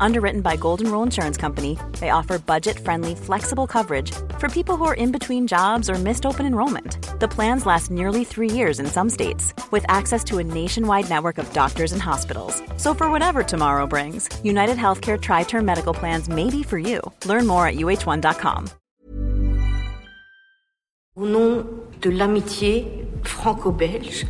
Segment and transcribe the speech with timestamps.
[0.00, 4.84] Underwritten by Golden Rule Insurance Company, they offer budget friendly, flexible coverage for people who
[4.84, 6.98] are in between jobs or missed open enrollment.
[7.20, 11.38] The plans last nearly three years in some states, with access to a nationwide network
[11.38, 12.62] of doctors and hospitals.
[12.76, 17.00] So, for whatever tomorrow brings, United Healthcare Tri Term Medical Plans may be for you.
[17.24, 18.68] Learn more at uh1.com.
[21.18, 21.64] Au nom
[22.02, 24.26] de l'amitié franco-belge,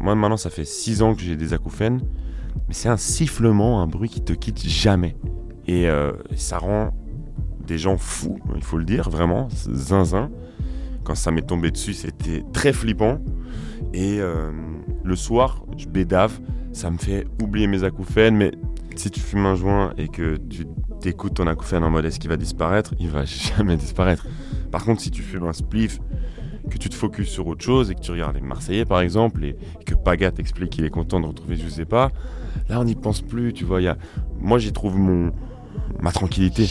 [0.00, 2.02] Moi, maintenant, ça fait 6 ans que j'ai des acouphènes,
[2.66, 5.16] mais c'est un sifflement, un bruit qui te quitte jamais.
[5.66, 6.90] Et euh, ça rend
[7.66, 10.30] des gens fous, il faut le dire, vraiment, zinzin.
[11.04, 13.18] Quand ça m'est tombé dessus, c'était très flippant.
[13.92, 14.50] Et euh,
[15.04, 16.40] le soir, je bédave,
[16.72, 18.52] ça me fait oublier mes acouphènes, mais
[18.96, 20.66] si tu fumes un joint et que tu
[21.00, 23.24] t'écoutes ton acouphène en mode est-ce qu'il va disparaître, il va
[23.56, 24.26] jamais disparaître.
[24.70, 26.00] Par contre, si tu fumes un spliff,
[26.68, 29.44] que tu te focuses sur autre chose et que tu regardes les Marseillais par exemple
[29.44, 29.56] et
[29.86, 32.10] que Paga t'explique qu'il est content de retrouver je sais pas,
[32.68, 33.80] là on n'y pense plus, tu vois.
[34.40, 35.32] Moi j'y trouve mon
[36.00, 36.68] ma tranquillité.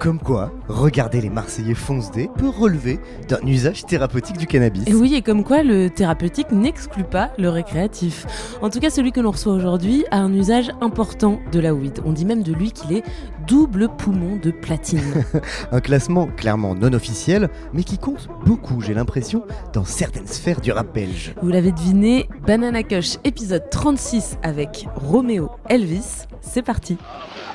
[0.00, 4.84] Comme quoi, regarder les Marseillais fonce dés peut relever d'un usage thérapeutique du cannabis.
[4.86, 8.24] Et oui, et comme quoi le thérapeutique n'exclut pas le récréatif.
[8.62, 12.00] En tout cas, celui que l'on reçoit aujourd'hui a un usage important de la weed.
[12.06, 13.02] On dit même de lui qu'il est
[13.46, 15.24] double poumon de platine.
[15.70, 20.72] Un classement clairement non officiel, mais qui compte beaucoup, j'ai l'impression, dans certaines sphères du
[20.72, 21.34] rap belge.
[21.42, 26.24] Vous l'avez deviné, Banana Kush, épisode 36 avec Roméo Elvis.
[26.40, 26.96] C'est parti.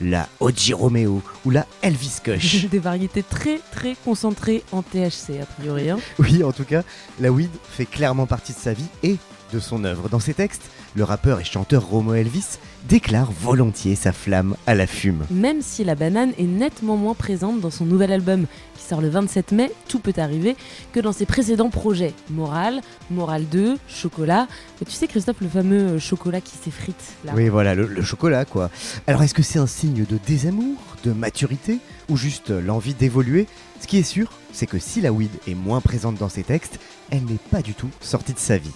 [0.00, 2.66] la Oji Romeo ou la Elvis Kush.
[2.70, 5.90] Des variétés très très concentrées en THC a priori.
[5.90, 5.98] hein.
[6.18, 6.82] Oui, en tout cas,
[7.20, 9.16] la weed fait clairement partie de sa vie et
[9.52, 10.08] de son œuvre.
[10.08, 10.62] Dans ses textes,
[10.94, 15.24] le rappeur et chanteur Romo Elvis déclare volontiers sa flamme à la fume.
[15.30, 18.46] Même si la banane est nettement moins présente dans son nouvel album
[18.76, 20.56] qui sort le 27 mai, Tout peut arriver,
[20.92, 22.12] que dans ses précédents projets.
[22.30, 24.46] Moral, Moral 2, Chocolat.
[24.84, 27.32] Tu sais Christophe, le fameux euh, chocolat qui s'effrite là.
[27.34, 28.70] Oui, voilà, le, le chocolat, quoi.
[29.06, 31.78] Alors, est-ce que c'est un signe de désamour, de maturité,
[32.10, 33.46] ou juste euh, l'envie d'évoluer?
[33.80, 36.78] Ce qui est sûr, c'est que si la weed est moins présente dans ses textes,
[37.10, 38.70] elle n'est pas du tout sortie de sa vie.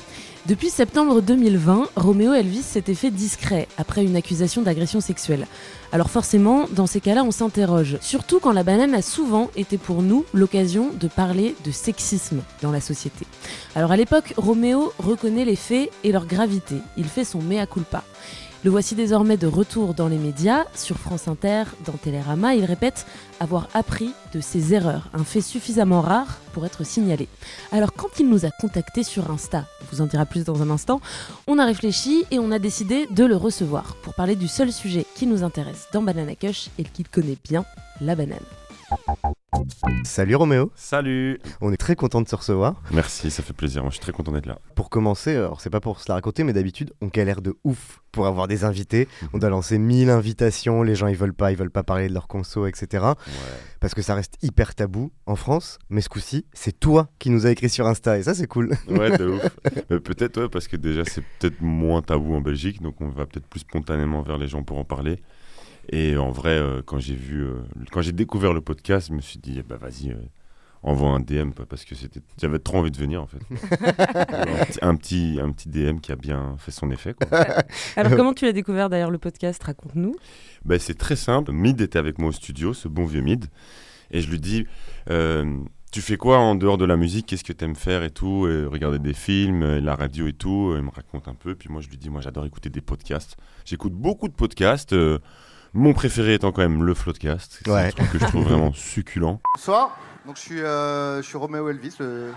[0.46, 5.46] Depuis septembre 2020, Roméo Elvis s'était fait discret après une accusation d'agression sexuelle.
[5.92, 7.98] Alors forcément, dans ces cas-là, on s'interroge.
[8.00, 12.70] Surtout quand la banane a souvent été pour nous l'occasion de parler de sexisme dans
[12.70, 13.26] la société.
[13.74, 16.76] Alors à l'époque, Roméo reconnaît les faits et leur gravité.
[16.96, 18.04] Il fait son mea culpa.
[18.64, 22.56] Le voici désormais de retour dans les médias, sur France Inter, dans Télérama.
[22.56, 23.06] Il répète
[23.38, 27.28] avoir appris de ses erreurs, un fait suffisamment rare pour être signalé.
[27.70, 30.70] Alors quand il nous a contactés sur Insta, on vous en dira plus dans un
[30.70, 31.00] instant,
[31.46, 35.06] on a réfléchi et on a décidé de le recevoir pour parler du seul sujet
[35.14, 37.64] qui nous intéresse dans Banana Kush et qu'il connaît bien,
[38.00, 38.38] la banane.
[40.04, 42.80] Salut Roméo, Salut on est très content de se recevoir.
[42.92, 44.58] Merci, ça fait plaisir, moi je suis très content d'être là.
[44.74, 48.00] Pour commencer, alors c'est pas pour se la raconter, mais d'habitude on galère de ouf
[48.12, 49.08] pour avoir des invités.
[49.32, 52.14] On doit lancer 1000 invitations, les gens ils veulent pas, ils veulent pas parler de
[52.14, 53.04] leur conso, etc.
[53.04, 53.14] Ouais.
[53.80, 57.46] Parce que ça reste hyper tabou en France, mais ce coup-ci, c'est toi qui nous
[57.46, 58.74] as écrit sur Insta et ça c'est cool.
[58.88, 59.48] Ouais, de ouf.
[59.90, 63.24] Euh, peut-être, ouais, parce que déjà, c'est peut-être moins tabou en Belgique, donc on va
[63.24, 65.22] peut-être plus spontanément vers les gens pour en parler.
[65.90, 67.54] Et en vrai, euh, quand j'ai vu, euh,
[67.90, 70.16] quand j'ai découvert le podcast, je me suis dit, eh bah vas-y, euh,
[70.82, 73.38] envoie un DM, parce que c'était, j'avais trop envie de venir, en fait.
[74.82, 77.46] un, petit, un, petit, DM qui a bien fait son effet, quoi.
[77.96, 79.62] Alors comment tu l'as découvert d'ailleurs le podcast?
[79.62, 80.14] Raconte-nous.
[80.64, 81.52] Bah, c'est très simple.
[81.52, 83.46] Mid était avec moi au studio, ce bon vieux Mid.
[84.10, 84.66] Et je lui dis
[85.10, 85.58] euh,
[85.92, 87.26] Tu fais quoi en dehors de la musique?
[87.26, 88.46] Qu'est-ce que tu aimes faire et tout?
[88.48, 90.74] Et Regarder des films, et la radio et tout.
[90.76, 91.54] Il me raconte un peu.
[91.54, 93.36] Puis moi, je lui dis Moi, j'adore écouter des podcasts.
[93.64, 94.92] J'écoute beaucoup de podcasts.
[94.92, 95.18] euh,
[95.74, 97.60] mon préféré étant quand même le Floodcast.
[97.64, 97.86] C'est Ouais.
[97.86, 99.40] un truc que je trouve vraiment succulent.
[99.56, 102.32] Bonsoir, donc je suis, euh, je suis Roméo Elvis, le,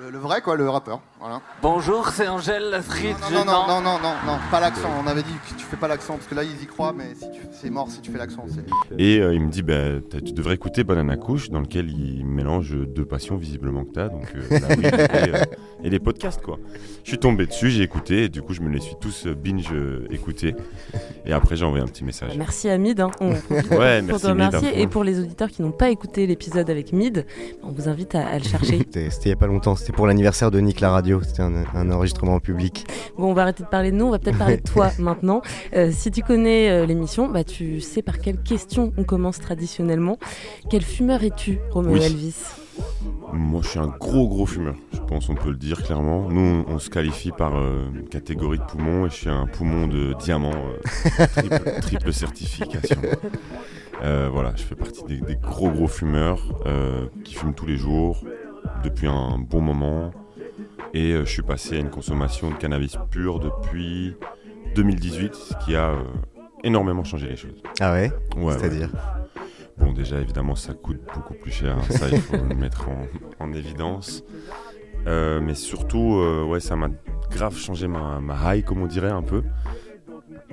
[0.00, 1.00] Le, le vrai, quoi, le rappeur.
[1.18, 1.40] Voilà.
[1.60, 3.16] Bonjour, c'est Angèle, la street.
[3.32, 4.88] Non, non, non, non, non, non, non, pas l'accent.
[5.02, 7.14] On avait dit que tu fais pas l'accent, parce que là, ils y croient, mais
[7.16, 7.26] si
[7.60, 8.44] c'est mort si tu fais l'accent.
[8.96, 12.76] Et euh, il me dit, bah, tu devrais écouter Banana Couche, dans lequel il mélange
[12.76, 15.44] deux passions visiblement que t'as, donc euh, la weed et, euh,
[15.82, 16.58] et les podcasts, quoi.
[17.02, 19.34] Je suis tombé dessus, j'ai écouté, et du coup, je me les suis tous euh,
[19.34, 20.54] binge euh, écoutés.
[21.26, 22.36] Et après, j'ai envoyé un petit message.
[22.38, 23.00] Merci à Mid.
[23.00, 23.10] hein.
[23.20, 23.30] On
[23.76, 24.80] Ouais, pour te remercier.
[24.80, 27.26] Et pour les auditeurs qui n'ont pas écouté l'épisode avec Mid,
[27.64, 28.78] on vous invite à, à le chercher.
[28.88, 31.40] C'était c'était il y a pas longtemps, c'était pour l'anniversaire de Nick la radio, c'était
[31.40, 32.86] un, un enregistrement en public.
[33.16, 35.40] Bon, on va arrêter de parler de nous, on va peut-être parler de toi maintenant.
[35.74, 40.18] Euh, si tu connais euh, l'émission, bah, tu sais par quelle question on commence traditionnellement.
[40.68, 42.04] Quel fumeur es-tu, Roméo Oui.
[42.04, 42.36] Elvis?
[43.32, 44.74] Moi, je suis un gros, gros fumeur.
[44.92, 46.28] Je pense on peut le dire clairement.
[46.28, 49.46] Nous, on, on se qualifie par euh, une catégorie de poumons et je suis un
[49.46, 53.00] poumon de diamant, euh, triple, triple certification.
[54.02, 57.76] Euh, voilà, je fais partie des, des gros, gros fumeurs euh, qui fument tous les
[57.76, 58.22] jours
[58.82, 60.10] depuis un bon moment.
[60.94, 64.16] Et euh, je suis passé à une consommation de cannabis pur depuis
[64.74, 66.02] 2018, ce qui a euh,
[66.64, 67.62] énormément changé les choses.
[67.80, 68.10] Ah ouais?
[68.36, 68.90] Ouais, C'est-à-dire?
[69.76, 71.76] Bon, déjà, évidemment, ça coûte beaucoup plus cher.
[71.76, 71.82] hein.
[71.90, 73.06] Ça, il faut le mettre en,
[73.44, 74.24] en évidence.
[75.06, 76.88] Euh, mais surtout, euh, ouais, ça m'a
[77.30, 79.42] grave changé ma, ma high, comme on dirait, un peu.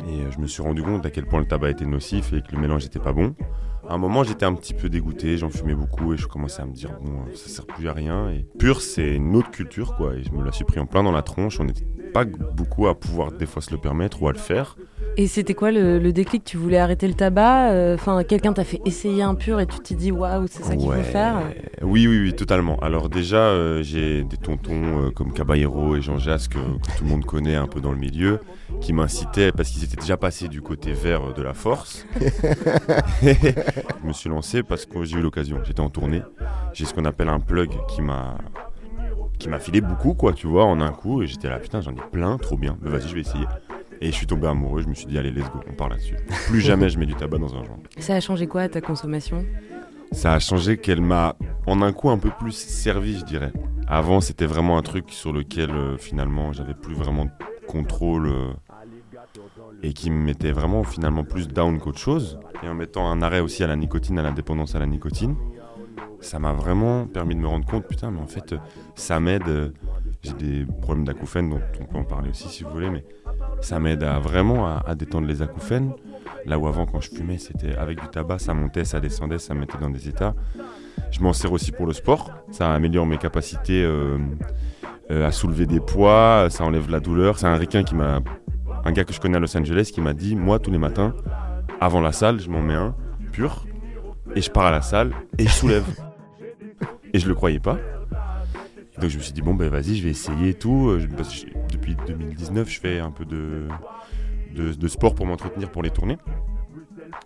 [0.07, 2.51] Et je me suis rendu compte à quel point le tabac était nocif et que
[2.53, 3.33] le mélange n'était pas bon.
[3.87, 6.65] À un moment, j'étais un petit peu dégoûté, j'en fumais beaucoup et je commençais à
[6.65, 8.29] me dire, bon, ça sert plus à rien.
[8.31, 10.15] Et pur, c'est une autre culture, quoi.
[10.15, 11.59] Et je me la suis pris en plein dans la tronche.
[11.59, 11.67] On
[12.15, 14.77] pas beaucoup à pouvoir des fois se le permettre ou à le faire.
[15.17, 16.45] Et c'était quoi le, le déclic?
[16.45, 17.71] Tu voulais arrêter le tabac?
[17.71, 20.77] Euh, Enfin, quelqu'un t'a fait essayer un pur et tu t'es dit waouh, c'est ça
[20.77, 21.41] qu'il faut faire?
[21.81, 22.77] Oui, oui, oui, totalement.
[22.79, 27.03] Alors déjà, euh, j'ai des tontons euh, comme Caballero et Jean Jasque, que, que tout
[27.03, 28.39] le monde connaît un peu dans le milieu,
[28.79, 32.06] qui m'incitaient parce qu'ils étaient déjà passés du côté vert de la force.
[33.21, 35.57] je me suis lancé parce que j'ai eu l'occasion.
[35.65, 36.21] J'étais en tournée.
[36.71, 38.38] J'ai ce qu'on appelle un plug qui m'a
[39.37, 41.21] qui m'a filé beaucoup, quoi, tu vois, en un coup.
[41.21, 42.77] Et j'étais là, putain, j'en ai plein, trop bien.
[42.81, 43.45] Mais vas-y, je vais essayer.
[44.01, 44.81] Et je suis tombé amoureux.
[44.81, 46.15] Je me suis dit, allez, let's go, on part là-dessus.
[46.47, 47.79] Plus jamais je mets du tabac dans un joint.
[47.97, 49.45] Ça a changé quoi ta consommation?
[50.11, 51.35] Ça a changé qu'elle m'a
[51.65, 53.51] en un coup un peu plus servi, je dirais.
[53.87, 57.31] Avant, c'était vraiment un truc sur lequel euh, finalement j'avais plus vraiment de
[57.67, 58.53] contrôle euh,
[59.83, 62.39] et qui me mettait vraiment finalement plus down qu'autre chose.
[62.63, 65.35] Et en mettant un arrêt aussi à la nicotine, à la dépendance à la nicotine,
[66.19, 68.56] ça m'a vraiment permis de me rendre compte, putain, mais en fait,
[68.95, 69.47] ça m'aide.
[69.47, 69.69] euh,
[70.24, 73.06] J'ai des problèmes d'acouphènes dont on peut en parler aussi si vous voulez, mais
[73.62, 75.92] ça m'aide à vraiment à, détendre les acouphènes.
[76.45, 79.53] Là où avant, quand je fumais, c'était avec du tabac, ça montait, ça descendait, ça
[79.53, 80.36] me mettait dans des états.
[81.12, 82.31] Je m'en sers aussi pour le sport.
[82.51, 84.18] Ça améliore mes capacités euh,
[85.12, 87.38] euh, à soulever des poids, ça enlève la douleur.
[87.39, 88.19] C'est un ricain qui m'a.
[88.83, 91.15] Un gars que je connais à Los Angeles qui m'a dit Moi, tous les matins,
[91.81, 92.95] avant la salle, je m'en mets un
[93.31, 93.65] pur
[94.35, 95.85] et je pars à la salle et je soulève.
[97.13, 97.77] et je le croyais pas.
[98.99, 100.97] Donc je me suis dit, bon, ben vas-y, je vais essayer et tout.
[100.99, 103.67] Je- je- depuis 2019, je fais un peu de,
[104.55, 106.17] de, de sport pour m'entretenir pour les tournées.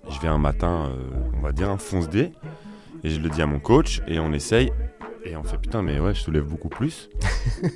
[0.09, 2.31] Je vais un matin, euh, on va dire, un fonce-dé.
[3.03, 4.71] Et je le dis à mon coach et on essaye.
[5.25, 7.09] Et on fait, putain, mais ouais, je soulève beaucoup plus.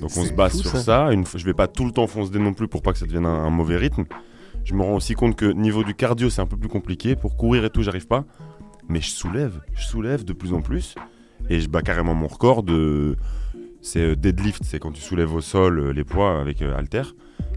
[0.00, 0.78] Donc on se base sur ça.
[0.80, 1.12] ça.
[1.12, 3.26] Une je vais pas tout le temps fonce-dé non plus pour pas que ça devienne
[3.26, 4.04] un, un mauvais rythme.
[4.64, 7.14] Je me rends aussi compte que niveau du cardio, c'est un peu plus compliqué.
[7.16, 8.24] Pour courir et tout, j'arrive pas.
[8.88, 10.94] Mais je soulève, je soulève de plus en plus.
[11.50, 13.16] Et je bats carrément mon record de.
[13.82, 17.02] C'est euh, deadlift, c'est quand tu soulèves au sol euh, les poids avec euh, halter.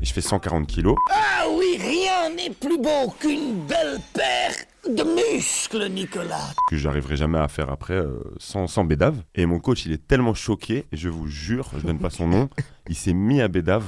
[0.02, 0.98] Et je fais 140 kilos.
[1.10, 4.56] Ah oui, rien n'est plus beau qu'une belle paire
[4.96, 6.54] de muscles, Nicolas.
[6.70, 9.16] que j'arriverai jamais à faire après euh, sans, sans bédave.
[9.36, 12.28] Et mon coach, il est tellement choqué, et je vous jure, je donne pas son
[12.28, 12.50] nom,
[12.90, 13.84] il s'est mis à bédave.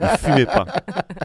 [0.00, 0.66] Il fumait pas.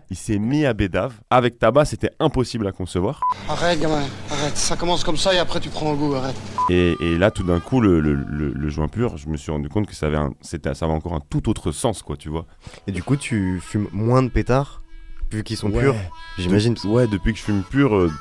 [0.09, 1.13] Il s'est mis à bédave.
[1.29, 3.21] Avec tabac, c'était impossible à concevoir.
[3.49, 4.57] Arrête, gamin, arrête.
[4.57, 6.35] Ça commence comme ça et après tu prends un goût, arrête.
[6.69, 9.51] Et, et là, tout d'un coup, le, le- le- le joint pur, je me suis
[9.51, 12.17] rendu compte que ça avait, un, c'était, ça avait encore un tout autre sens, quoi,
[12.17, 12.45] tu vois.
[12.87, 14.81] Et du coup, tu fumes moins de pétards
[15.31, 15.81] vu qu'ils sont Ouais.
[15.81, 15.95] purs,
[16.37, 16.75] j'imagine.
[16.75, 18.11] De- ouais, depuis que je fume pur, euh,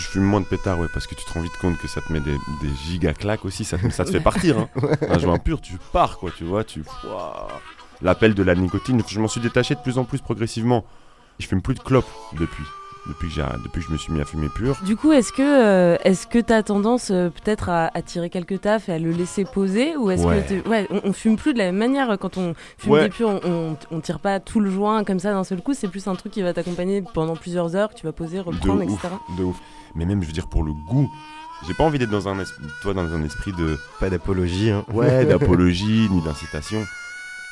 [0.00, 2.00] je fume moins de pétards, ouais, parce que tu te rends vite compte que ça
[2.00, 4.58] te met des, des giga claques aussi, ça, te- ça te fait partir.
[4.58, 4.68] Hein.
[5.08, 6.82] Un joint pur, tu pars, quoi, tu vois, tu.
[8.02, 10.84] L'appel de la nicotine, je m'en suis détaché de plus en plus progressivement.
[11.38, 12.64] Je fume plus de clopes depuis.
[13.08, 14.76] Depuis que, j'ai, depuis que je me suis mis à fumer pur.
[14.84, 18.60] Du coup, est-ce que euh, est-ce que t'as tendance euh, peut-être à, à tirer quelques
[18.60, 20.44] tafs et à le laisser poser ou est-ce Ouais.
[20.46, 23.04] que ouais, on, on fume plus de la même manière quand on fume Ouais.
[23.04, 25.72] des purs, on, on, on tire pas tout le joint comme ça d'un seul coup.
[25.72, 28.42] C'est plus un truc qui va t'accompagner pendant plusieurs heures, que tu vas poser, De
[28.42, 29.14] reprendre, ouf, etc.
[29.38, 29.56] de ouf.
[29.94, 31.10] Mais même, je veux dire, pour le goût.
[31.66, 32.36] J'ai pas envie d'être dans un,
[32.82, 33.78] toi, dans un esprit de.
[33.98, 34.70] Pas d'apologie.
[34.70, 34.84] Hein.
[34.92, 36.84] Ouais, d'apologie, ni d'incitation.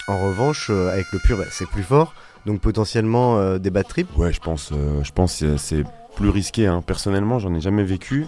[0.09, 2.15] En revanche, euh, avec le pur, bah, c'est plus fort.
[2.49, 4.09] Donc potentiellement euh, des bad trips.
[4.17, 5.85] Ouais, je pense, euh, je pense que c'est-
[6.17, 6.67] plus risqué.
[6.67, 6.83] hein.
[6.85, 8.27] Personnellement, j'en ai jamais vécu.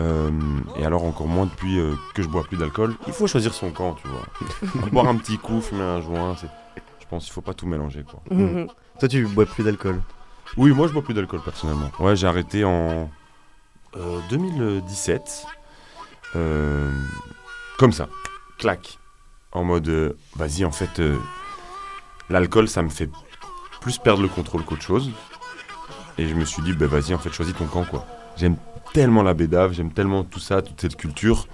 [0.00, 0.30] Euh,
[0.78, 2.94] et alors encore moins depuis euh, que je bois plus d'alcool.
[3.06, 4.88] Il faut choisir son camp, tu vois.
[4.92, 6.48] Boire un petit coup, fumer un joint, c'est...
[7.00, 8.20] je pense qu'il faut pas tout mélanger, quoi.
[8.36, 8.66] Mhm.
[8.98, 10.02] Toi, tu bois plus d'alcool
[10.56, 11.90] Oui, moi je bois plus d'alcool personnellement.
[12.00, 13.08] Ouais, j'ai arrêté en
[13.96, 15.46] euh, 2017.
[16.34, 16.90] Euh,
[17.78, 18.08] comme ça,
[18.58, 18.98] clac.
[19.52, 21.16] En mode, euh, vas-y, en fait, euh,
[22.28, 23.08] l'alcool, ça me fait
[23.86, 25.12] plus perdre le contrôle qu'autre chose.
[26.18, 28.04] Et je me suis dit, bah vas-y, en fait, choisis ton camp, quoi.
[28.36, 28.56] J'aime
[28.92, 31.46] tellement la bédave, j'aime tellement tout ça, toute cette culture.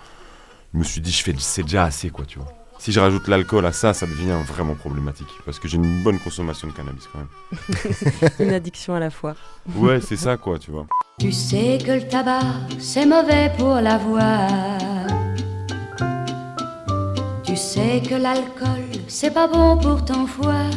[0.72, 2.48] Je me suis dit, je fais, c'est déjà assez, quoi, tu vois.
[2.78, 5.28] Si je rajoute l'alcool à ça, ça devient vraiment problématique.
[5.44, 8.30] Parce que j'ai une bonne consommation de cannabis, quand même.
[8.48, 9.34] Une addiction à la fois.
[9.76, 10.86] Ouais, c'est ça, quoi, tu vois.
[11.20, 12.40] Tu sais que le tabac,
[12.78, 14.46] c'est mauvais pour la voix.
[17.44, 20.70] Tu sais que l'alcool, c'est pas bon pour ton foie.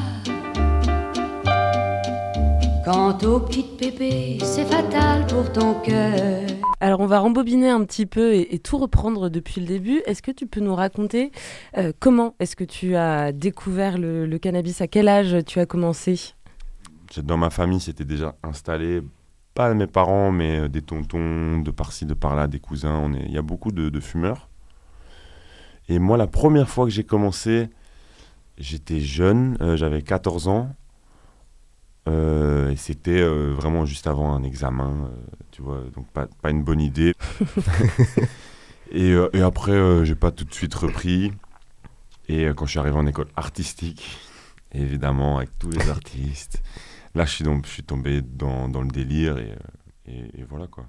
[2.86, 6.48] Quant aux petites pépées, c'est fatal pour ton cœur.
[6.80, 10.02] Alors on va rembobiner un petit peu et, et tout reprendre depuis le début.
[10.06, 11.32] Est-ce que tu peux nous raconter
[11.78, 14.82] euh, comment est-ce que tu as découvert le, le cannabis?
[14.82, 16.34] À quel âge tu as commencé?
[17.24, 19.02] Dans ma famille, c'était déjà installé,
[19.56, 23.00] pas mes parents, mais euh, des tontons, de par-ci, de par-là, des cousins.
[23.04, 24.48] On est- Il y a beaucoup de, de fumeurs.
[25.90, 27.70] Et moi, la première fois que j'ai commencé,
[28.60, 30.70] j'étais jeune, euh, j'avais 14 ans.
[32.08, 36.52] Euh, et c'était euh, vraiment juste avant un examen, euh, tu vois, donc pas, pas
[36.52, 37.14] une bonne idée.
[38.92, 41.32] et, et après, j'ai pas tout de suite repris.
[42.28, 44.18] Et quand je suis arrivé en école artistique,
[44.72, 46.62] évidemment, avec tous les artistes,
[47.14, 49.56] là, je suis, donc, je suis tombé dans, dans le délire et,
[50.08, 50.86] et- et voilà quoi.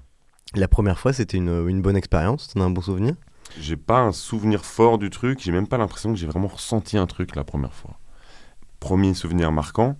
[0.55, 3.15] La première fois, c'était une, une bonne expérience T'en as un bon souvenir?
[3.59, 6.97] J'ai pas un souvenir fort du truc, j'ai même pas l'impression que j'ai vraiment ressenti
[6.97, 7.99] un truc la première fois.
[8.79, 9.97] Premier souvenir marquant,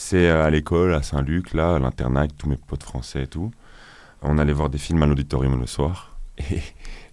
[0.00, 3.26] c'est euh, à l'école, à Saint-Luc, là, à l'internat, avec tous mes potes français et
[3.26, 3.50] tout.
[4.22, 6.16] On allait voir des films à l'auditorium le soir.
[6.50, 6.60] Et,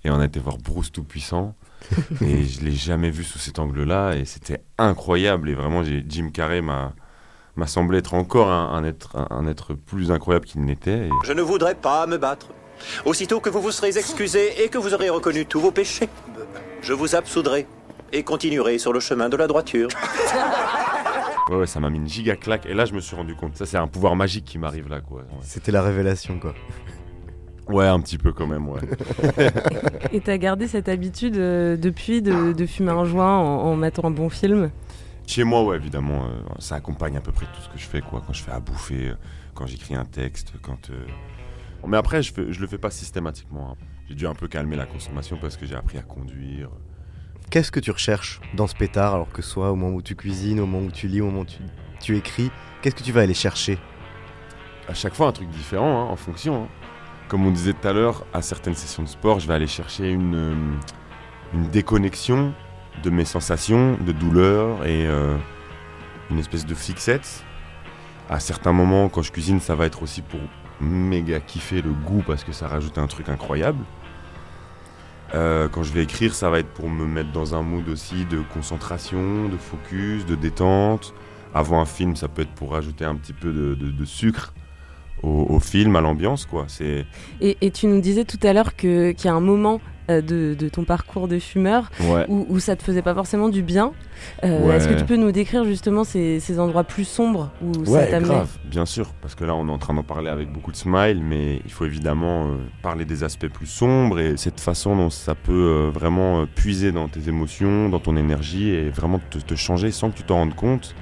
[0.03, 1.55] et on a été voir Bruce Tout-Puissant.
[2.21, 4.13] et je l'ai jamais vu sous cet angle-là.
[4.13, 5.49] Et c'était incroyable.
[5.49, 6.93] Et vraiment, j'ai- Jim Carrey m'a
[7.55, 11.07] m'a semblé être encore un, un être, un, un être plus incroyable qu'il n'était.
[11.07, 12.47] Et- Je ne voudrais pas me battre.
[13.05, 16.09] Aussitôt que vous vous serez excusé et que vous aurez reconnu tous vos péchés,
[16.83, 17.65] je vous absoudrai
[18.13, 19.87] et continuerai sur le chemin de la droiture.
[21.49, 22.65] Ouais, ouais, ça m'a mis une giga claque.
[22.65, 23.55] Et là, je me suis rendu compte.
[23.55, 25.21] Ça, c'est un pouvoir magique qui m'arrive là, quoi.
[25.21, 25.27] Ouais.
[25.41, 26.53] C'était la révélation, quoi.
[27.67, 28.81] Ouais, un petit peu quand même, ouais.
[30.11, 34.05] Et t'as gardé cette habitude euh, depuis de, de fumer un joint en, en matant
[34.07, 34.69] un bon film?
[35.27, 38.01] Chez moi, ouais, évidemment, euh, ça accompagne à peu près tout ce que je fais,
[38.01, 38.21] quoi.
[38.25, 39.15] Quand je fais à bouffer, euh,
[39.55, 40.89] quand j'écris un texte, quand.
[40.91, 41.05] euh,
[41.87, 43.71] Mais après, je, fais, je le fais pas systématiquement.
[43.71, 43.85] hein.
[44.07, 46.69] J'ai dû un peu calmer la consommation parce que j'ai appris à conduire.
[47.49, 50.59] Qu'est-ce que tu recherches dans ce pétard, alors que soit au moment où tu cuisines,
[50.59, 53.33] au moment où tu lis, au moment où tu, écris Qu'est-ce que tu vas aller
[53.33, 53.77] chercher?
[54.89, 56.63] À chaque fois, un truc différent, hein, en fonction.
[56.63, 56.67] hein.
[57.27, 60.11] Comme on disait tout à l'heure, à certaines sessions de sport, je vais aller chercher
[60.11, 60.55] une, euh,
[61.71, 62.53] déconnexion
[63.03, 65.35] de mes sensations, de douleur et euh,
[66.29, 67.43] une espèce de fixette.
[68.29, 70.39] À certains moments, quand je cuisine, ça va être aussi pour
[70.81, 73.83] méga kiffer le goût parce que ça rajoute un truc incroyable.
[75.35, 78.25] Euh, quand je vais écrire, ça va être pour me mettre dans un mood aussi
[78.25, 81.13] de concentration, de focus, de détente.
[81.53, 84.53] Avant un film, ça peut être pour rajouter un petit peu de, sucre
[85.23, 86.67] au, film, à l'ambiance, quoi.
[86.81, 90.69] Et, et tu nous disais tout à l'heure qu'il y a un moment de, de
[90.69, 92.25] ton parcours de fumeur Ouais.
[92.27, 93.91] où, où ça te faisait pas forcément du bien.
[94.43, 94.75] Euh, Ouais.
[94.77, 98.09] Est-ce que tu peux nous décrire justement ces, ces endroits plus sombres où ça ouais,
[98.09, 100.71] t'amenait grave, bien sûr, parce que là, on est en train d'en parler avec beaucoup
[100.71, 104.95] de smile, mais il faut évidemment euh, parler des aspects plus sombres et cette façon
[104.95, 109.19] dont ça peut euh, vraiment euh, puiser dans tes émotions, dans ton énergie et vraiment
[109.29, 110.95] te, te changer sans que tu t'en rendes compte.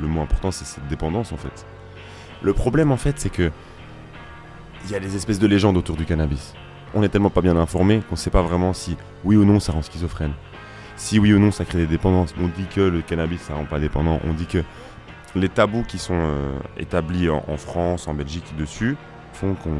[0.00, 1.64] Le mot important, c'est cette dépendance en fait.
[2.42, 3.50] Le problème en fait, c'est que
[4.84, 6.54] il y a des espèces de légendes autour du cannabis.
[6.96, 9.72] On est tellement pas bien informé qu'on sait pas vraiment si oui ou non ça
[9.72, 10.32] rend schizophrène.
[10.96, 12.34] Si oui ou non ça crée des dépendances.
[12.40, 14.18] On dit que le cannabis ça rend pas dépendant.
[14.26, 14.64] On dit que
[15.34, 18.96] les tabous qui sont euh, établis en, France, en Belgique dessus,
[19.34, 19.76] font qu'on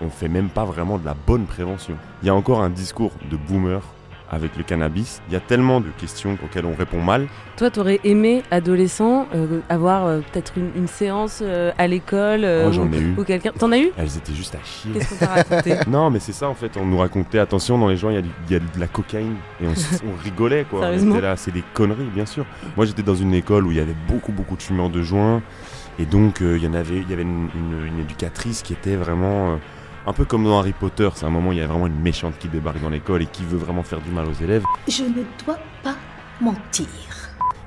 [0.00, 1.96] on fait même pas vraiment de la bonne prévention.
[2.22, 3.82] Il y a encore un discours de boomer
[4.30, 5.20] avec le cannabis.
[5.28, 7.26] Il y a tellement de questions auxquelles on répond mal.
[7.56, 12.72] Toi, t'aurais aimé, adolescent, euh, avoir euh, peut-être une, une séance euh, à l'école Oh,
[12.72, 13.14] j'en ou, ai eu.
[13.16, 13.52] ou quelqu'un.
[13.58, 13.90] T'en as eu?
[13.96, 14.92] Elles étaient juste à chier.
[14.92, 15.74] Qu'est-ce qu'on t'a raconté?
[15.88, 16.76] Non, mais c'est ça en fait.
[16.76, 19.36] On nous racontait, attention, dans les gens, il y, a y de la cocaïne.
[19.62, 20.80] Et on, rigolait quoi.
[20.80, 21.18] Sérieusement?
[21.20, 22.44] là, c'est des conneries, bien sûr.
[22.76, 25.40] Moi, j'étais dans une école où il y avait beaucoup, beaucoup de fumeurs de joints.
[25.98, 28.96] Et donc, il y en avait, il y avait une, une- une éducatrice qui était
[28.96, 29.58] vraiment.
[30.06, 32.00] Un peu comme dans Harry Potter, c'est un moment où il y a vraiment une
[32.00, 34.64] méchante qui débarque dans l'école et qui veut vraiment faire du mal aux élèves.
[34.88, 35.96] Je ne dois pas
[36.40, 36.86] mentir.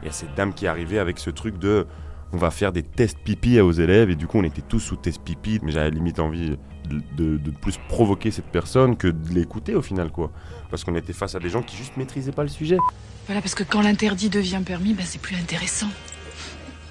[0.01, 1.86] Il y a cette dame qui est arrivée avec ce truc de
[2.31, 4.96] on va faire des tests pipi aux élèves et du coup on était tous sous
[4.96, 9.34] test pipi mais j'avais limite envie de, de- de plus provoquer cette personne que de
[9.34, 10.29] l'écouter au final quoi
[10.69, 12.77] parce qu'on était face à des gens qui juste maîtrisaient pas le sujet
[13.25, 15.89] Voilà, parce que quand l'interdit devient permis, ben, c'est plus intéressant.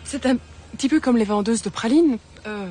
[0.04, 0.36] C'est un
[0.76, 2.18] petit peu comme les vendeuses de pralines.
[2.46, 2.66] Euh,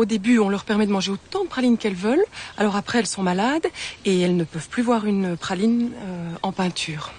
[0.00, 2.24] au début, on leur permet de manger autant de pralines qu'elles veulent.
[2.56, 3.66] Alors après, elles sont malades
[4.04, 7.12] et elles ne peuvent plus voir une praline euh, en peinture.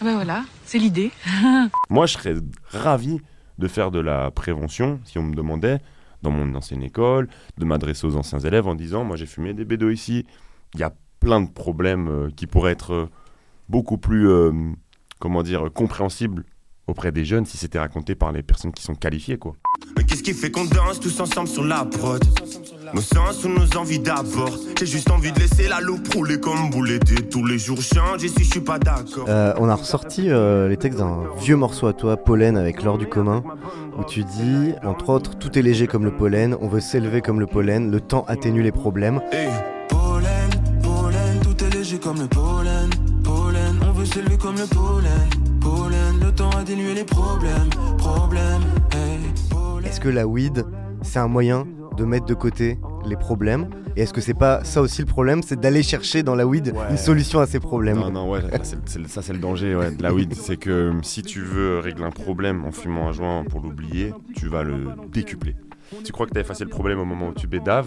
[0.00, 1.10] Ah ben voilà, c'est l'idée.
[1.90, 2.34] moi je serais
[2.70, 3.20] ravi
[3.58, 5.78] de faire de la prévention si on me demandait
[6.22, 9.64] dans mon ancienne école de m'adresser aux anciens élèves en disant moi j'ai fumé des
[9.64, 10.26] bédos ici
[10.74, 13.10] il y a plein de problèmes euh, qui pourraient être euh,
[13.68, 14.52] beaucoup plus euh,
[15.20, 16.44] comment dire compréhensibles
[16.86, 19.54] auprès des jeunes si c'était raconté par les personnes qui sont qualifiées quoi.
[19.96, 22.22] Mais qu'est-ce qui fait qu'on danse tous ensemble sur la prod?
[22.92, 24.56] Nos sens ou nos envies d'abord?
[24.78, 26.98] J'ai juste envie de laisser la loupe rouler comme boulet
[27.30, 27.80] Tous les jours.
[27.80, 29.26] Change et si je suis pas d'accord.
[29.28, 32.98] Euh, on a ressorti euh, les textes d'un vieux morceau à toi, Pollen, avec l'or
[32.98, 33.42] du commun,
[33.98, 37.40] où tu dis, entre autres, tout est léger comme le pollen, on veut s'élever comme
[37.40, 39.20] le pollen, le temps atténue les problèmes.
[39.32, 39.48] Hey,
[39.88, 40.50] pollen,
[40.82, 42.90] pollen, tout est léger comme le pollen
[43.24, 44.74] Pollen, on veut s'élever comme le pollen.
[44.74, 45.33] Pollen, le
[46.34, 48.62] temps a dénué les problèmes Problèmes,
[48.92, 50.64] hey Est-ce que la weed,
[51.02, 54.80] c'est un moyen de mettre de côté les problèmes Et est-ce que c'est pas ça
[54.82, 58.10] aussi le problème, c'est d'aller chercher dans la weed une solution à ces problèmes Non,
[58.10, 60.34] non, ouais, ça, c'est- c'est- ça c'est le danger ouais, de la weed.
[60.34, 64.12] C'est que euh, si tu veux régler un problème en fumant un joint pour l'oublier,
[64.34, 65.54] tu vas le décupler.
[66.02, 67.86] Tu crois que tu as effacé le problème au moment où tu bédaves,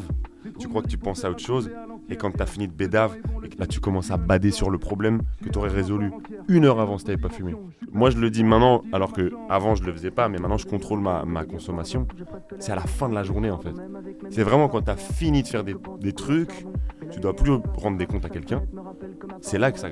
[0.59, 1.69] tu crois que tu penses à autre chose,
[2.09, 3.17] et quand tu as fini de bédave,
[3.57, 6.11] là tu commences à bader sur le problème que tu aurais résolu
[6.47, 7.55] une heure avant si tu pas fumé.
[7.91, 10.65] Moi je le dis maintenant, alors que avant je le faisais pas, mais maintenant je
[10.67, 12.07] contrôle ma, ma consommation.
[12.59, 13.73] C'est à la fin de la journée en fait.
[14.29, 16.65] C'est vraiment quand tu as fini de faire des, des trucs,
[17.11, 18.63] tu dois plus rendre des comptes à quelqu'un.
[19.41, 19.89] C'est là que ça.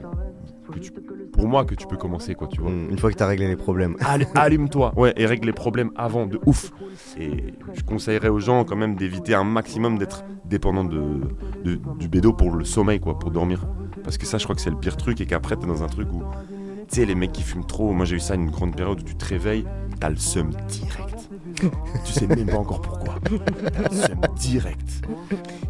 [0.73, 0.91] Que tu-
[1.31, 2.71] pour moi, que tu peux commencer, quoi, tu vois.
[2.71, 3.95] Une fois que t'as réglé les problèmes.
[3.99, 6.71] Allu- Allume-toi, ouais, et règle les problèmes avant, de ouf.
[7.17, 11.21] Et je conseillerais aux gens quand même d'éviter un maximum d'être dépendant de,
[11.63, 13.65] de- du bédo pour le sommeil, quoi, pour dormir.
[14.03, 15.87] Parce que ça, je crois que c'est le pire truc, et qu'après, t'es dans un
[15.87, 16.21] truc où,
[16.89, 19.03] tu sais, les mecs qui fument trop, moi j'ai eu ça une grande période où
[19.03, 19.65] tu te réveilles,
[19.99, 21.29] t'as le seum direct.
[22.05, 23.15] Tu sais même pas encore pourquoi.
[24.35, 25.01] Direct.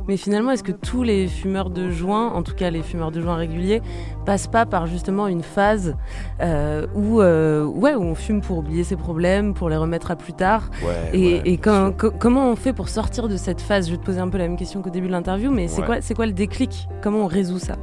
[0.07, 3.21] Mais finalement, est-ce que tous les fumeurs de joint, en tout cas les fumeurs de
[3.21, 3.81] joint réguliers,
[4.25, 5.95] passent pas par justement une phase
[6.41, 10.15] euh, où, euh, ouais, où on fume pour oublier ses problèmes, pour les remettre à
[10.15, 13.61] plus tard Ouais, Et, ouais, et quand- co- comment on fait pour sortir de cette
[13.61, 13.87] phase?
[13.87, 15.83] Je vais te poser un peu la même question qu'au début de l'interview, mais c'est
[15.83, 16.87] quoi, quoi le déclic?
[17.01, 17.75] Comment on résout ça?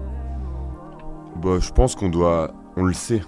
[1.42, 2.52] Bah, je pense qu'on doit.
[2.76, 3.20] On le sait.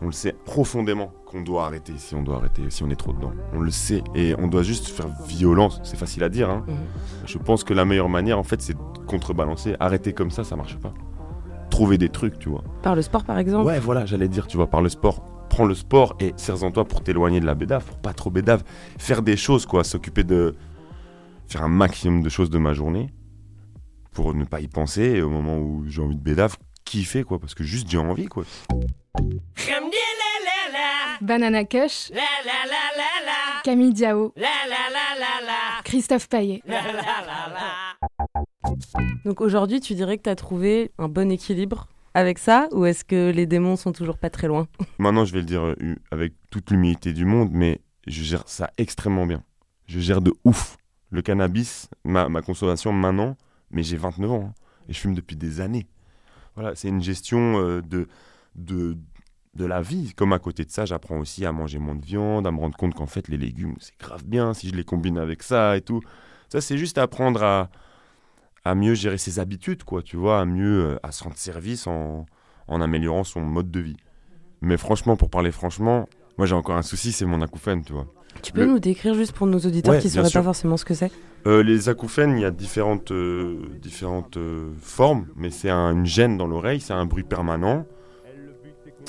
[0.00, 3.12] On le sait profondément qu'on doit arrêter si on doit arrêter, si on est trop
[3.12, 3.32] dedans.
[3.52, 4.02] On le sait.
[4.14, 5.80] Et on doit juste faire violence.
[5.82, 6.48] C'est facile à dire.
[6.48, 6.64] Hein.
[7.26, 9.74] Je pense que la meilleure manière, en fait, c'est de contrebalancer.
[9.80, 10.94] Arrêter comme ça, ça marche pas.
[11.70, 12.62] Trouver des trucs, tu vois.
[12.82, 15.24] Par le sport, par exemple Ouais, voilà, j'allais dire, tu vois, par le sport.
[15.50, 18.62] Prends le sport et serre-en toi pour t'éloigner de la bédave, pour pas trop bédave.
[18.98, 19.82] Faire des choses, quoi.
[19.82, 20.54] S'occuper de.
[21.48, 23.10] Faire un maximum de choses de ma journée
[24.12, 25.02] pour ne pas y penser.
[25.02, 27.38] Et au moment où j'ai envie de bédave, kiffer, quoi.
[27.38, 28.44] Parce que juste j'ai envie, quoi.
[31.20, 32.10] Banana Kush,
[33.64, 34.32] Camille Diao,
[35.84, 36.62] Christophe Paillet.
[39.24, 43.04] Donc aujourd'hui, tu dirais que tu as trouvé un bon équilibre avec ça Ou est-ce
[43.04, 44.68] que les démons sont toujours pas très loin?
[44.98, 48.70] Maintenant, je vais le dire euh, avec toute l'humilité du monde, mais je gère ça
[48.78, 49.42] extrêmement bien.
[49.86, 50.76] Je gère de ouf.
[51.10, 53.36] Le cannabis, ma, ma consommation maintenant,
[53.70, 54.54] mais j'ai 29 ans hein,
[54.88, 55.86] et je fume depuis des années.
[56.54, 58.08] Voilà, c'est une gestion euh, de,
[58.58, 58.96] de,
[59.54, 60.12] de la vie.
[60.14, 62.76] Comme à côté de ça, j'apprends aussi à manger moins de viande, à me rendre
[62.76, 65.80] compte qu'en fait, les légumes, c'est grave bien si je les combine avec ça et
[65.80, 66.00] tout.
[66.48, 67.70] Ça, c'est juste apprendre à,
[68.64, 71.86] à mieux gérer ses habitudes, quoi, tu vois, à mieux euh, à se rendre service
[71.86, 72.26] en,
[72.66, 73.96] en améliorant son mode de vie.
[74.60, 78.06] Mais franchement, pour parler franchement, moi j'ai encore un souci, c'est mon acouphène, tu vois.
[78.42, 80.40] Tu peux Le- nous décrire juste pour nos auditeurs Ouais, qui ne sauraient sûr.
[80.40, 81.10] pas forcément ce que c'est?
[81.46, 86.06] Euh, les acouphènes, il y a différentes, euh, différentes euh, formes, mais c'est un- une
[86.06, 87.86] gêne dans l'oreille, c'est un bruit permanent.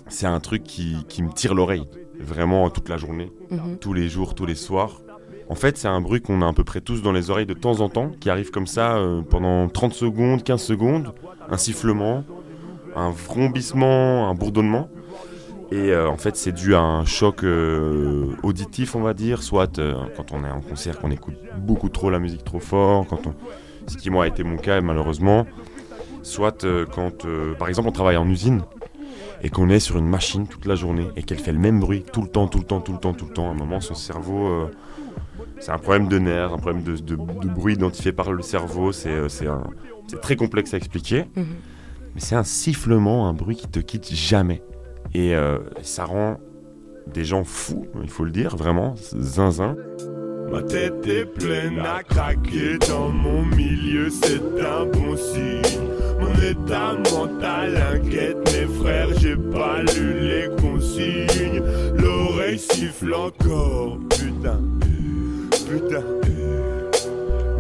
[0.08, 1.88] C'est un truc qui, qui me tire l'oreille,
[2.20, 3.78] vraiment toute la journée, Mhm.
[3.80, 5.02] tous les jours, tous les soirs.
[5.50, 7.54] En fait, c'est un bruit qu'on a à peu près tous dans les oreilles de
[7.54, 11.14] temps en temps, qui arrive comme ça euh, pendant 30 secondes, 15 secondes,
[11.50, 12.24] un sifflement,
[12.96, 14.90] un vrombissement, un bourdonnement.
[15.72, 19.80] Et euh, en fait, c'est dû à un choc euh, auditif, on va dire, soit
[20.16, 23.34] quand on est en concert, qu'on écoute beaucoup trop la musique trop fort, quand on...
[23.88, 25.46] ce qui moi a été mon cas malheureusement,
[26.22, 27.26] soit quand,
[27.58, 28.62] par exemple, on travaille en usine
[29.42, 32.04] et qu'on est sur une machine toute la journée et qu'elle fait le même bruit
[32.12, 33.48] tout le temps, tout le temps, tout le temps, tout le temps.
[33.48, 34.72] À un moment, son cerveau, euh,
[35.60, 38.92] c'est un problème de nerfs, un problème de, de- de bruit identifié par le cerveau.
[38.92, 39.28] C'est euh,
[40.22, 41.26] très complexe à expliquer.
[41.36, 41.46] Mhm.
[42.16, 44.62] Mais c'est un sifflement, un bruit qui te quitte jamais.
[45.14, 46.38] Et euh, ça rend
[47.14, 49.76] des gens fous, il faut le dire, vraiment, zinzin.
[50.52, 55.80] Ma tête est pleine à craquer dans mon milieu, c'est un bon signe.
[56.20, 61.62] Mon état mental inquiète mes frères, j'ai pas lu les consignes.
[61.96, 64.60] L'oreille siffle encore, putain,
[65.52, 66.04] putain.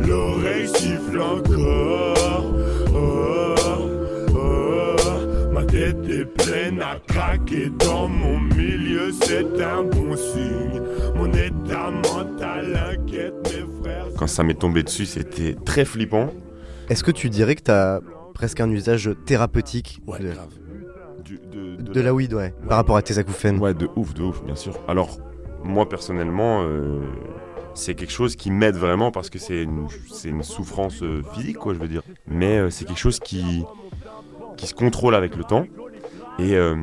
[0.07, 2.53] L'oreille siffle encore,
[5.71, 10.81] tête est pleine à craquer dans mon milieu, c'est un bon signe.
[11.15, 14.05] Mon état mental inquiète mes frères.
[14.17, 16.29] Quand ça m'est tombé dessus, c'était très flippant.
[16.89, 17.99] Est-ce que tu dirais que t'as
[18.33, 20.47] presque un usage thérapeutique Ouais, de, grave.
[21.23, 24.23] Du- de, de la weed, ouais, par rapport à tes acouphènes Ouais, de ouf, de
[24.23, 24.73] ouf, bien sûr.
[24.87, 25.19] Alors,
[25.63, 27.01] moi personnellement, euh,
[27.75, 31.57] c'est quelque chose qui m'aide vraiment parce que c'est une, c'est une souffrance euh, physique,
[31.57, 32.01] quoi, je veux dire.
[32.27, 33.63] Mais euh, c'est quelque chose qui,
[34.59, 35.65] qui se contrôle avec le temps.
[36.37, 36.75] Et euh,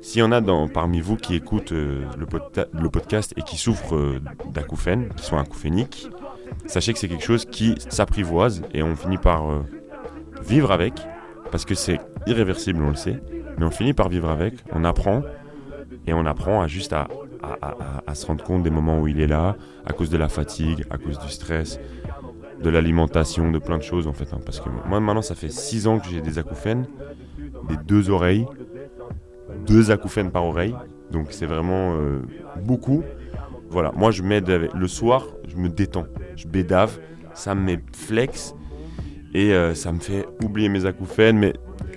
[0.00, 4.20] s'il y en a parmi vous qui écoutent euh, le, podcast et qui souffrent euh,
[4.52, 6.08] d'acouphènes, qui sont acouphéniques,
[6.66, 9.60] sachez que c'est quelque chose qui s'apprivoise et on finit par euh,
[10.42, 10.94] vivre avec,
[11.50, 13.20] parce que c'est irréversible, on le sait,
[13.58, 15.22] mais on finit par vivre avec, on apprend,
[16.06, 17.06] et on apprend à juste à
[18.14, 20.96] se rendre compte des moments où il est là, à cause de la fatigue, à
[20.96, 21.78] cause du stress,
[22.62, 24.28] de l'alimentation, de plein de choses en fait.
[24.32, 24.40] hein.
[24.44, 26.86] parce que moi maintenant ça fait 6 ans que j'ai des acouphènes,
[27.68, 28.46] des deux oreilles,
[29.66, 30.74] deux acouphènes par oreille,
[31.10, 32.20] donc c'est vraiment euh,
[32.62, 33.02] beaucoup.
[33.70, 36.98] Voilà, moi je m'aide avec- le soir, je me détends, je bédave,
[37.34, 38.54] ça me met flex
[39.34, 41.52] et euh, ça me fait oublier mes acouphènes, mais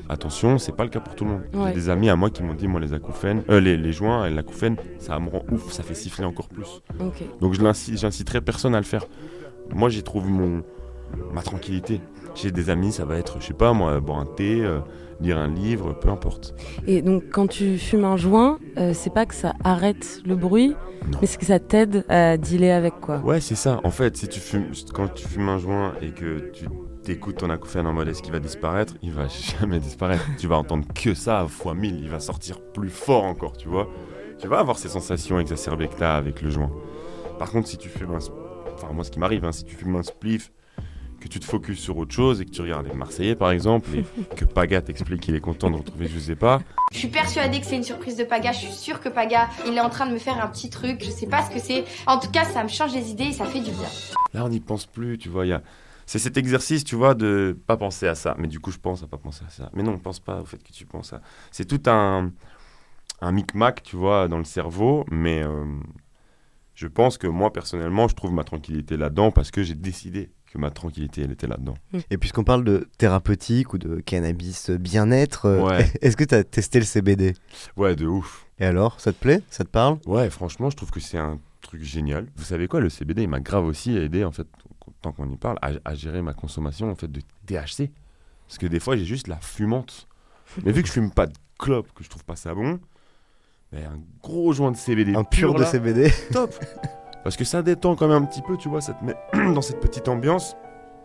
[0.07, 1.41] attention, c'est pas le cas pour tout le monde.
[1.55, 1.69] Ouais.
[1.69, 4.27] J'ai des amis à moi qui m'ont dit, moi les acouphènes, euh, les, les joints
[4.27, 6.81] et l'acouphène, ça me rend ouf, ça fait siffler encore plus.
[7.41, 9.05] Donc je j'inciterai personne à le faire.
[9.71, 10.63] Moi j'y trouve mon,
[11.33, 12.01] ma tranquillité.
[12.35, 14.79] J'ai des amis, ça va être, je sais pas moi, boire un thé, euh,
[15.21, 16.55] lire un livre, peu importe.
[16.87, 20.75] Et donc, quand tu fumes un joint, euh, c'est pas que ça arrête le bruit,
[21.21, 23.19] mais c'est que ça t'aide à dealer avec quoi.
[23.19, 23.79] Ouais, c'est ça.
[23.83, 26.67] En fait, si tu fumes, quand tu fumes un joint et que tu
[27.03, 29.27] t'écoutes ton acouphène en mode est-ce qu'il va disparaître, il va
[29.59, 30.25] jamais disparaître.
[30.37, 33.87] tu vas entendre que ça fois 1000, il va sortir plus fort encore, tu vois.
[34.39, 36.71] Tu vas avoir ces sensations exacerbées que t'as avec le joint.
[37.37, 38.42] Par contre, si tu fumes un.
[38.83, 40.51] Enfin, moi, ce qui m'arrive, hein, si tu fumes un spliff,
[41.23, 43.89] que tu te focuses sur autre chose et que tu regardes les Marseillais, par exemple,
[43.95, 44.03] et
[44.35, 47.65] que Paga t'explique qu'il est content de retrouver je sais pas, Je suis persuadée que
[47.65, 48.51] c'est une surprise de Paga.
[48.51, 51.01] Je suis sûre que Paga, il est en train de me faire un petit truc.
[51.03, 51.85] Je sais pas ce que c'est.
[52.07, 53.87] En tout cas, ça me change les idées et ça fait du bien.
[54.33, 55.45] Là, on n'y pense plus, tu vois.
[55.45, 55.61] il Y a...
[56.05, 58.35] C'est cet exercice, tu vois, de pas penser à ça.
[58.37, 59.69] Mais du coup, je pense à pas penser à ça.
[59.73, 61.21] Mais non, pense pas au fait que tu penses à.
[61.51, 62.31] C'est tout un,
[63.21, 65.05] un micmac, tu vois, dans le cerveau.
[65.09, 65.63] Mais euh,
[66.75, 70.57] je pense que moi, personnellement, je trouve ma tranquillité là-dedans parce que j'ai décidé que
[70.57, 71.73] ma tranquillité, elle était là-dedans.
[72.11, 75.91] Et puisqu'on parle de thérapeutique ou de cannabis bien-être, euh, Ouais.
[76.01, 77.33] est-ce que tu as testé le CBD
[77.77, 78.45] Ouais, de ouf.
[78.59, 79.41] Et alors, ça te plaît?
[79.49, 79.97] Ça te parle?
[80.05, 82.27] Ouais, franchement, je trouve que c'est un truc génial.
[82.35, 84.47] Vous savez quoi, le CBD, il m'a grave aussi aidé, en fait,
[85.01, 87.89] tant qu'on y parle, à, à gérer ma consommation, en fait, de THC.
[88.47, 90.07] Parce que des fois, j'ai juste la fumante.
[90.63, 92.79] Mais vu que je fume pas de clope, que je trouve pas ça bon,
[93.79, 95.15] un gros joint de CBD.
[95.15, 96.11] Un pur de là, CBD.
[96.31, 96.53] Top
[97.23, 99.15] Parce que ça détend quand même un petit peu, tu vois, ça te met
[99.53, 100.55] dans cette petite ambiance.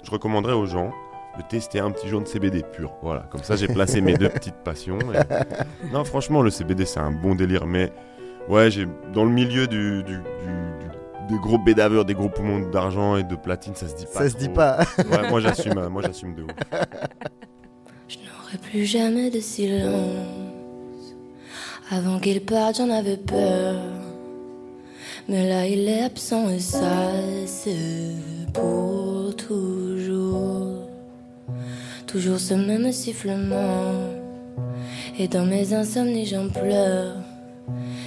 [0.03, 0.91] Je recommanderais aux gens
[1.39, 2.93] de tester un petit joint de CBD pur.
[3.03, 4.99] Voilà, comme ça j'ai placé mes deux petites passions.
[5.01, 7.93] et- Non, franchement, le CBD c'est un bon délire, mais
[8.49, 12.61] ouais, j'ai dans le milieu du, du- du- du- des gros bédaveurs, des gros poumons
[12.71, 14.19] d'argent et de platine, ça se dit pas.
[14.21, 14.79] Ça se dit pas.
[14.99, 16.51] Ouais, moi j'assume, hein, moi j'assume de ouf.
[16.73, 20.38] N'aurais plus jamais de silence.
[21.91, 23.77] Avant qu'il parte, j'en avais peur.
[25.27, 27.13] Mais là, il est absent et ça,
[27.47, 28.13] c'est
[28.53, 30.87] pour toujours.
[32.07, 33.95] Toujours ce même sifflement.
[35.19, 37.17] Et dans mes insomnies, j'en pleure.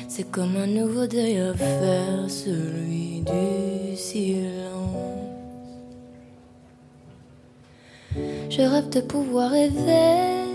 [0.07, 4.51] C'est comme un nouveau deuil à faire, celui du silence.
[8.47, 10.45] Je rêve de pouvoir rêver.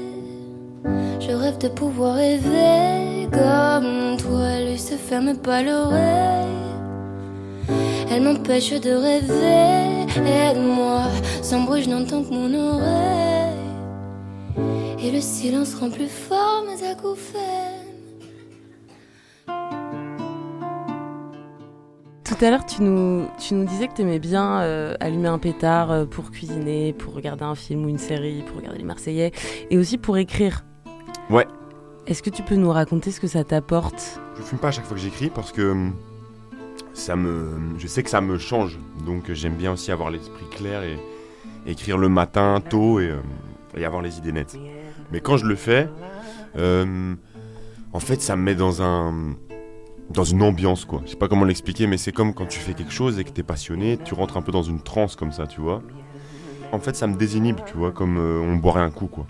[1.19, 4.61] Je rêve de pouvoir rêver comme toi.
[4.65, 6.47] Lui se ferme pas l'oreille.
[8.11, 10.07] Elle m'empêche de rêver.
[10.27, 11.05] Aide-moi.
[11.43, 13.57] Sans bruit, je n'entends que mon oreille.
[15.03, 17.43] Et le silence rend plus fort mes acouphènes.
[22.25, 25.39] Tout à l'heure, tu nous, tu nous disais que tu aimais bien euh, allumer un
[25.39, 29.33] pétard euh, pour cuisiner, pour regarder un film ou une série, pour regarder les Marseillais,
[29.71, 30.65] et aussi pour écrire.
[31.31, 31.47] Ouais.
[32.07, 34.21] Est-ce que tu peux nous raconter ce que ça t'apporte?
[34.37, 35.95] Je fume pas à chaque fois que j'écris parce que hum,
[36.93, 38.79] ça me, je sais que ça me change.
[39.05, 40.99] Donc euh, j'aime bien aussi avoir l'esprit clair et
[41.67, 43.13] écrire le matin tôt et,
[43.77, 44.57] et avoir les idées nettes.
[45.11, 45.89] Mais quand je le fais,
[46.55, 49.35] en fait, ça me met dans un
[50.11, 51.03] dans une ambiance quoi.
[51.05, 53.31] Je sais pas comment l'expliquer, mais c'est comme quand tu fais quelque chose et que
[53.31, 55.83] t'es passionné, tu rentres un peu dans une transe comme ça, tu vois.
[56.71, 59.27] En fait, ça me désinhibe, tu vois, comme euh, on boirait un coup quoi.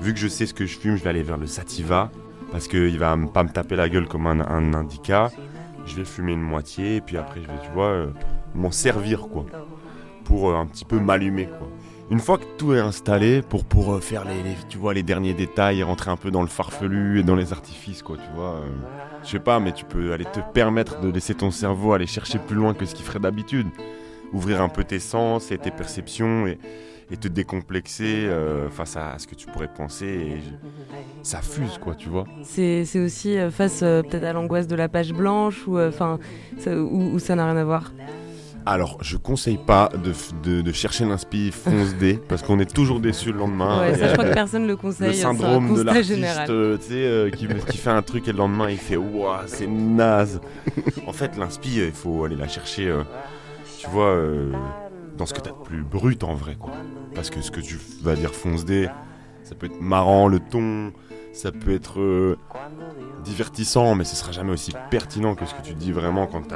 [0.00, 2.10] Vu que je sais ce que je fume, je vais aller vers le sativa
[2.52, 5.30] parce qu'il va pas me taper la gueule comme un, un indica.
[5.86, 8.06] Je vais fumer une moitié et puis après je vais, tu vois, euh,
[8.54, 9.46] m'en servir quoi,
[10.24, 11.68] pour euh, un petit peu m'allumer quoi.
[12.10, 15.34] Une fois que tout est installé, pour, pour euh, faire les, tu vois, les derniers
[15.34, 18.62] détails rentrer un peu dans le farfelu et dans les artifices, quoi, tu vois.
[19.22, 22.38] je sais pas, mais tu peux aller te permettre de laisser ton cerveau aller chercher
[22.38, 23.66] plus loin que ce qu'il ferait d'habitude.
[24.32, 26.58] Ouvrir un peu tes sens et tes perceptions et,
[27.10, 30.06] et te décomplexer euh, face à, à ce que tu pourrais penser.
[30.06, 30.54] Et je-
[31.22, 32.24] ça fuse, quoi, tu vois.
[32.42, 36.18] C'est aussi euh, face euh, peut-être à l'angoisse de la page blanche ou enfin
[36.58, 36.70] ça-
[37.18, 37.92] ça n'a rien à voir.
[38.66, 42.70] Alors, je conseille pas de, f- de, de chercher l'inspi fonce dé parce qu'on est
[42.70, 43.80] toujours déçu le lendemain.
[43.80, 46.76] Ouais, ça, je crois que personne le conseille, Le c'est un syndrome de l'artiste, euh,
[46.76, 49.66] tu sais, euh, qui, qui fait un truc et le lendemain il fait Ouah, c'est
[49.66, 50.40] naze.
[51.06, 53.04] en fait, l'inspi, il faut aller la chercher, euh,
[53.78, 54.14] tu vois,
[55.16, 56.72] dans ce que t'as de plus brut en vrai, quoi.
[57.18, 58.88] Parce que ce que tu vas dire fonce dé,
[59.42, 60.92] ça peut être marrant, le ton,
[61.32, 62.38] ça peut être euh,
[63.24, 66.54] divertissant, mais ce sera jamais aussi pertinent que ce que tu dis vraiment quand tu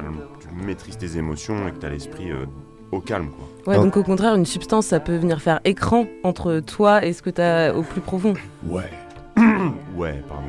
[0.54, 2.46] maîtrises tes émotions et que t'as l'esprit euh,
[2.92, 3.74] au calme, quoi.
[3.74, 7.22] Ouais, donc au contraire, une substance, ça peut venir faire écran entre toi et ce
[7.22, 8.34] que t'as au plus profond.
[8.64, 8.88] Ouais.
[9.96, 10.46] ouais, pardon.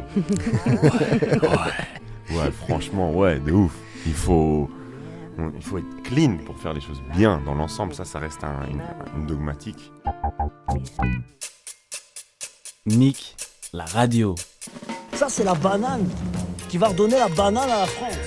[0.67, 2.38] ouais, ouais.
[2.38, 3.76] Ouais, franchement, ouais, de ouf.
[4.06, 4.69] Il faut,
[5.38, 7.93] on- il faut être clean pour faire les choses bien dans l'ensemble.
[7.93, 8.82] Ça, ça reste un, une,
[9.17, 9.91] une dogmatique.
[12.86, 13.36] Nick,
[13.74, 14.36] la radio.
[15.13, 16.08] Ça, c'est la banane
[16.69, 18.17] qui va redonner la banane à la France.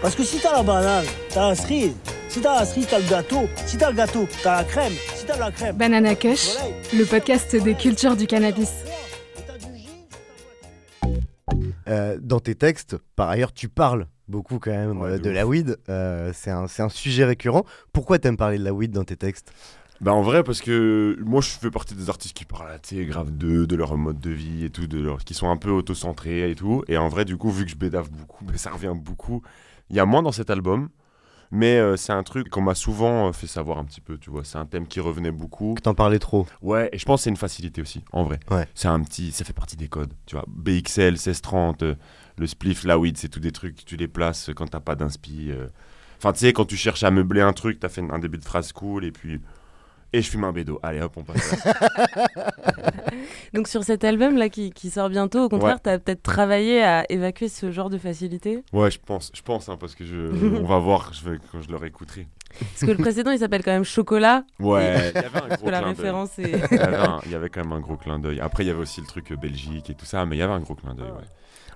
[0.00, 1.94] Parce que si t'as la banane, t'as la cerise.
[2.28, 3.46] Si t'as la cerise, t'as le gâteau.
[3.66, 4.92] Si t'as le gâteau, t'as la crème.
[5.14, 5.76] Si t'as la crème.
[5.76, 6.56] Banana Kush,
[6.94, 8.70] le podcast des cultures du cannabis.
[11.88, 15.78] Euh, dans tes textes, par ailleurs, tu parles beaucoup quand même euh, de, la weed.
[15.88, 17.64] Euh, c'est un, un sujet récurrent.
[17.92, 19.52] Pourquoi t'aimes parler de la weed dans tes textes?
[20.00, 23.36] Bah en vrai parce que moi je fais partie des artistes qui parlent sais, grave
[23.36, 26.50] de, de leur mode de vie et tout, de leur, qui sont un peu autocentrés
[26.50, 26.82] et tout.
[26.88, 29.42] Et en vrai du coup vu que je bédave beaucoup, mais ça revient beaucoup.
[29.90, 30.88] Il y a moins dans cet album,
[31.52, 34.42] mais euh, c'est un truc qu'on m'a souvent fait savoir un petit peu, tu vois.
[34.42, 35.74] C'est un thème qui revenait beaucoup.
[35.74, 36.46] Que t'en parlais trop.
[36.62, 38.40] Ouais, et je pense que c'est une facilité aussi, en vrai.
[38.50, 38.66] Ouais.
[38.74, 40.46] C'est un petit, ça fait partie des codes, tu vois.
[40.48, 41.94] BXL, 1630, euh,
[42.42, 45.48] le spliff, la weed, c'est tout des trucs, tu les places quand t'as pas d'inspi.
[45.50, 45.68] euh.
[46.18, 48.44] Enfin, tu sais, quand tu cherches à meubler un truc, t'as fait un début de
[48.44, 49.40] phrase cool et puis.
[50.14, 50.78] Et je fume un bédo.
[50.82, 51.54] Allez hop, on passe.
[51.66, 51.72] à
[52.36, 52.50] la-
[53.54, 55.80] Donc sur cet album là qui, qui sort bientôt, au contraire, Ouais.
[55.82, 58.62] t'as peut-être travaillé à évacuer ce genre de facilité?
[58.74, 60.16] Ouais, je pense, je pense, hein, parce que je,
[60.60, 62.26] on va voir je vais, quand je le réécouterai.
[62.58, 64.44] Parce que le précédent il s'appelle quand même Chocolat.
[64.60, 65.96] Ouais, il y avait un Parce gros que la clin d'œil.
[65.96, 66.62] référence est.
[66.70, 68.38] Il y, avait un- il y avait quand même un gros clin d'œil.
[68.40, 70.42] Après, il y avait aussi le truc euh, Belgique et tout ça, mais il y
[70.42, 71.24] avait un gros clin d'œil, ouais.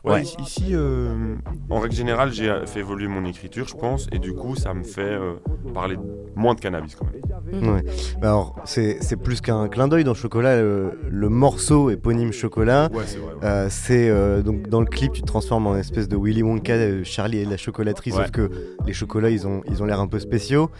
[0.06, 0.22] Ouais, Ouais.
[0.22, 1.34] ici, euh,
[1.68, 4.84] en règle générale, j'ai fait évoluer mon écriture, je pense, et du coup, ça me
[4.84, 5.34] fait euh,
[5.74, 5.96] parler
[6.36, 7.68] moins de cannabis quand même.
[7.74, 7.82] Ouais.
[8.20, 10.60] Bah alors, c'est c'est plus qu'un clin d'œil dans Chocolat.
[10.60, 13.44] Le, le morceau éponyme Chocolat, Ouais, c'est vrai, ouais.
[13.44, 16.72] euh, c'est euh, donc dans le clip, tu te transformes en espèce de Willy Wonka,
[16.74, 18.18] euh, Charlie et la chocolaterie, Ouais.
[18.22, 18.50] sauf que
[18.86, 20.70] les chocolats, ils ont ils ont l'air un peu spéciaux,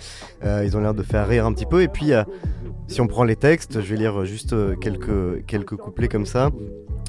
[0.45, 1.83] euh, ils ont l'air de faire rire un petit peu.
[1.83, 2.23] Et puis, euh,
[2.89, 6.51] si on prend les textes, je vais lire juste quelques quelques couplets comme ça.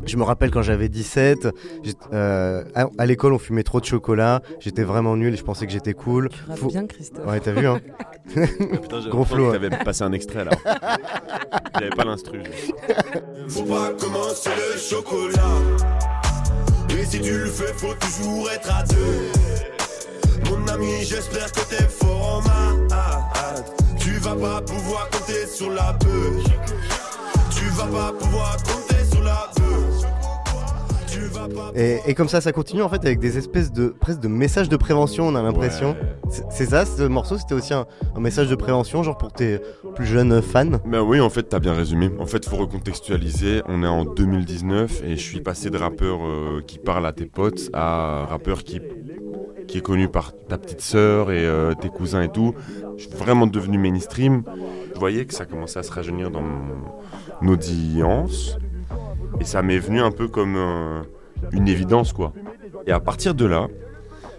[0.05, 1.47] Je me rappelle quand j'avais 17,
[1.83, 5.43] j'étais- euh, à, à l'école on fumait trop de chocolat, j'étais vraiment nul et je
[5.43, 6.29] pensais que j'étais cool.
[6.29, 7.25] Tu Faut- bien, Christophe.
[7.25, 7.79] Ouais, t'as vu, hein
[8.33, 9.49] Putain, j'ai Gros flow.
[9.49, 9.51] hein.
[9.53, 10.51] T'avais passé un extrait là.
[11.75, 12.41] J'avais pas l'instru.
[13.49, 15.41] Faut pas commencer le chocolat.
[16.97, 20.49] Et si tu le fais, faut toujours être à deux.
[20.49, 22.41] Mon ami, j'espère que t'es fort en
[22.89, 23.73] maths.
[23.99, 26.43] Tu vas pas pouvoir compter sur la bœuf.
[27.51, 28.96] Tu vas pas pouvoir compter
[31.75, 34.69] Et, et comme ça, ça continue en fait avec des espèces de presque de messages
[34.69, 35.95] de prévention, on a l'impression.
[36.29, 39.60] C'est- C'est ça, ce morceau, c'était aussi un, un message de prévention, genre pour tes
[39.95, 40.65] plus jeunes fans?
[40.86, 42.10] Ben oui, en fait, t'as bien résumé.
[42.19, 43.62] En fait, faut recontextualiser.
[43.67, 47.25] On est en 2019 et je suis passé de rappeur euh, qui parle à tes
[47.25, 48.81] potes à rappeur qui,
[49.67, 52.53] qui est connu par ta petite sœur et euh, tes cousins et tout.
[52.97, 54.43] Je suis vraiment devenu mainstream.
[54.93, 58.57] Je voyais que ça commençait à se rajeunir dans mon audience
[59.39, 61.01] et ça m'est venu un peu comme euh,
[61.52, 62.34] une évidence, quoi.
[62.86, 63.67] Et à partir de là,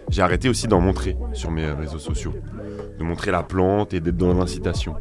[0.09, 2.33] j'ai arrêté aussi d'en montrer sur mes réseaux sociaux.
[2.97, 4.95] De montrer la plante et d'être dans l'incitation.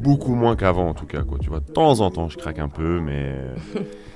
[0.00, 1.38] Beaucoup moins qu'avant en tout cas, quoi.
[1.38, 3.34] Tu vois, de temps en temps je craque un peu, mais...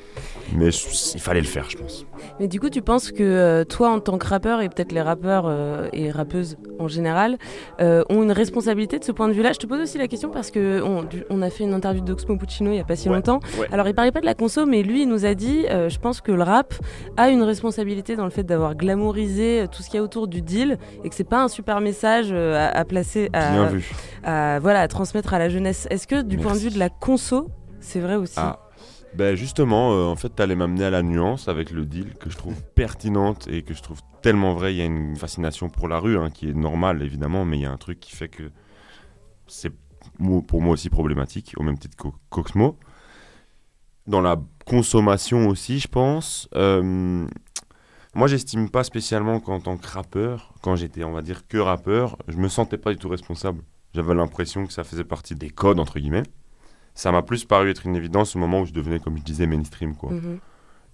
[0.55, 2.07] Mais il fallait le faire, je pense.
[2.39, 5.01] Mais du coup, tu penses que euh, toi, en tant que rappeur, et peut-être les
[5.01, 7.39] rappeurs euh, et rappeuses en général,
[7.81, 9.53] euh, ont une responsabilité de ce point de vue-là?
[9.53, 12.71] Je te pose aussi la question parce que on, a fait une interview d'Oxmo Puccino
[12.71, 13.41] il y a pas si Ouais, longtemps.
[13.59, 13.67] ouais.
[13.73, 15.99] Alors, il parlait pas de la conso, mais lui, il nous a dit euh, je
[15.99, 16.75] pense que le rap
[17.17, 20.43] a une responsabilité dans le fait d'avoir glamourisé tout ce qu'il y a autour du
[20.43, 25.35] deal et que c'est pas un super message à, à placer, à, voilà, à transmettre
[25.35, 25.87] à la jeunesse.
[25.91, 27.49] Est-ce que du point de vue de la conso,
[27.81, 28.35] c'est vrai aussi?
[28.37, 28.59] Ah.
[29.15, 32.37] Ben justement, euh, en fait, t'allais m'amener à la nuance avec le deal que je
[32.37, 34.75] trouve pertinente et que je trouve tellement vrai.
[34.75, 37.63] Il y a une fascination pour la rue, hein, qui est normale évidemment, mais il
[37.63, 38.51] y a un truc qui fait que
[39.47, 39.73] c'est
[40.49, 42.79] pour moi aussi problématique, au même titre que Coxmo.
[44.07, 46.49] Dans la consommation aussi, je pense.
[46.57, 47.27] euh,
[48.15, 52.19] moi, j'estime pas spécialement qu'en tant que rappeur, quand j'étais, on va dire, que rappeur,
[52.29, 53.63] je me sentais pas du tout responsable.
[53.95, 56.25] J'avais l'impression que ça faisait partie des codes, entre guillemets.
[56.95, 59.47] Ça m'a plus paru être une évidence au moment où je devenais, comme je disais,
[59.47, 60.13] mainstream, quoi.
[60.13, 60.39] Mhm.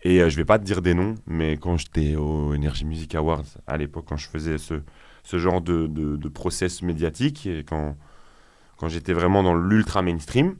[0.02, 3.14] Et euh, je vais pas te dire des noms, mais quand j'étais au Energy Music
[3.14, 4.82] Awards, à l'époque, quand je faisais ce,
[5.24, 7.96] ce genre de, de, de process médiatique, et quand,
[8.76, 10.54] quand j'étais vraiment dans l'ultra mainstream,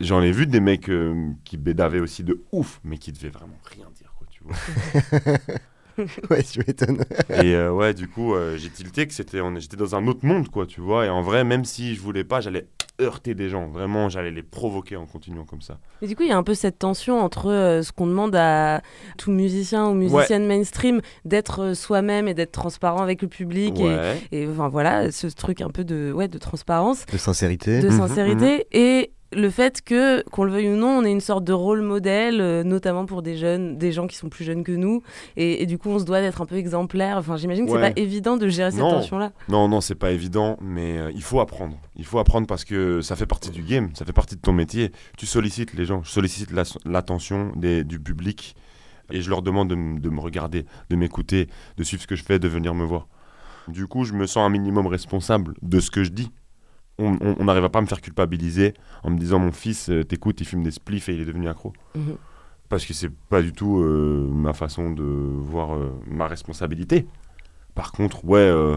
[0.00, 3.58] j'en ai vu des mecs euh, qui bédavaient aussi de ouf, mais qui devaient vraiment
[3.64, 4.56] rien dire, quoi, tu vois.
[6.30, 7.04] ouais, tu m'étonnes.
[7.30, 10.48] et euh, ouais, du coup, euh, j'ai tilté que c'était, j'étais dans un autre monde,
[10.48, 11.06] quoi, tu vois.
[11.06, 12.66] Et en vrai, même si je voulais pas, j'allais
[13.00, 13.68] heurter des gens.
[13.68, 15.78] Vraiment, j'allais les provoquer en continuant comme ça.
[16.02, 18.34] Mais du coup, il y a un peu cette tension entre euh, ce qu'on demande
[18.34, 18.82] à
[19.18, 23.78] tout musicien ou musicienne mainstream d'être soi-même et d'être transparent avec le public.
[23.78, 24.18] et- Ouais.
[24.32, 27.06] Et, enfin voilà, ce truc un peu de, ouais, de transparence.
[27.06, 27.80] De sincérité.
[27.80, 28.66] De Mhm, sincérité.
[28.72, 31.82] Et le fait que, qu'on le veuille ou non, on est une sorte de rôle
[31.82, 35.02] modèle, euh, notamment pour des jeunes, des gens qui sont plus jeunes que nous.
[35.36, 37.18] Et, et du coup, on se doit d'être un peu exemplaire.
[37.18, 37.82] Enfin, j'imagine que Ouais.
[37.88, 38.90] c'est pas évident de gérer cette non.
[38.90, 39.32] tension-là.
[39.48, 41.76] Non, non, c'est pas évident, mais euh, il faut apprendre.
[41.96, 44.52] Il faut apprendre parce que ça fait partie du game, ça fait partie de ton
[44.52, 44.92] métier.
[45.18, 48.54] Tu sollicites les gens, je sollicite la- l'attention du public
[49.12, 52.38] et je leur demande de me regarder, de m'écouter, de suivre ce que je fais,
[52.38, 53.08] de venir me voir.
[53.68, 56.30] Du coup, je me sens un minimum responsable de ce que je dis.
[56.98, 60.46] On n'arrive pas à me faire culpabiliser en me disant mon fils euh, t'écoute, il
[60.46, 61.72] fume des spliffs et il est devenu accro.
[61.94, 62.16] Mhm.
[62.68, 67.06] Parce que c'est pas du tout euh, ma façon de voir euh, ma responsabilité.
[67.74, 68.76] Par contre, ouais, euh,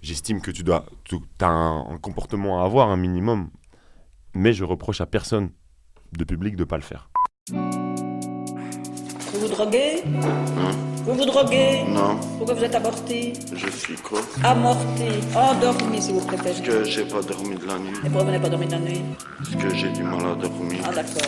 [0.00, 3.50] j'estime que tu dois, tu as un, un comportement à avoir, un minimum.
[4.34, 5.50] Mais je reproche à personne
[6.16, 7.10] de public de pas le faire.
[9.42, 10.04] Vous droguez
[11.04, 16.20] Vous vous droguez Non, Pourquoi vous êtes avorté je suis quoi Amorti, endormi si vous
[16.20, 16.50] préférez.
[16.50, 17.90] Parce que j'ai pas dormi de la nuit.
[18.04, 19.02] Et pourquoi vous n'avez pas dormi de la nuit
[19.38, 20.78] Parce que j'ai du mal à dormir.
[20.86, 21.22] Ah d'accord.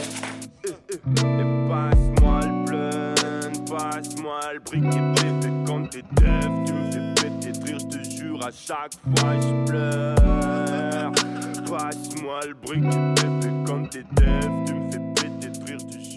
[1.68, 7.64] Passe-moi le blunt, passe-moi le briquet bébé quand t'es deaf, tu me fais péter de
[7.64, 11.12] rire, je te jure à chaque fois je pleure.
[11.68, 16.00] Passe-moi le briquet bébé quand t'es deaf, tu me fais péter de rire, je te
[16.00, 16.13] jure.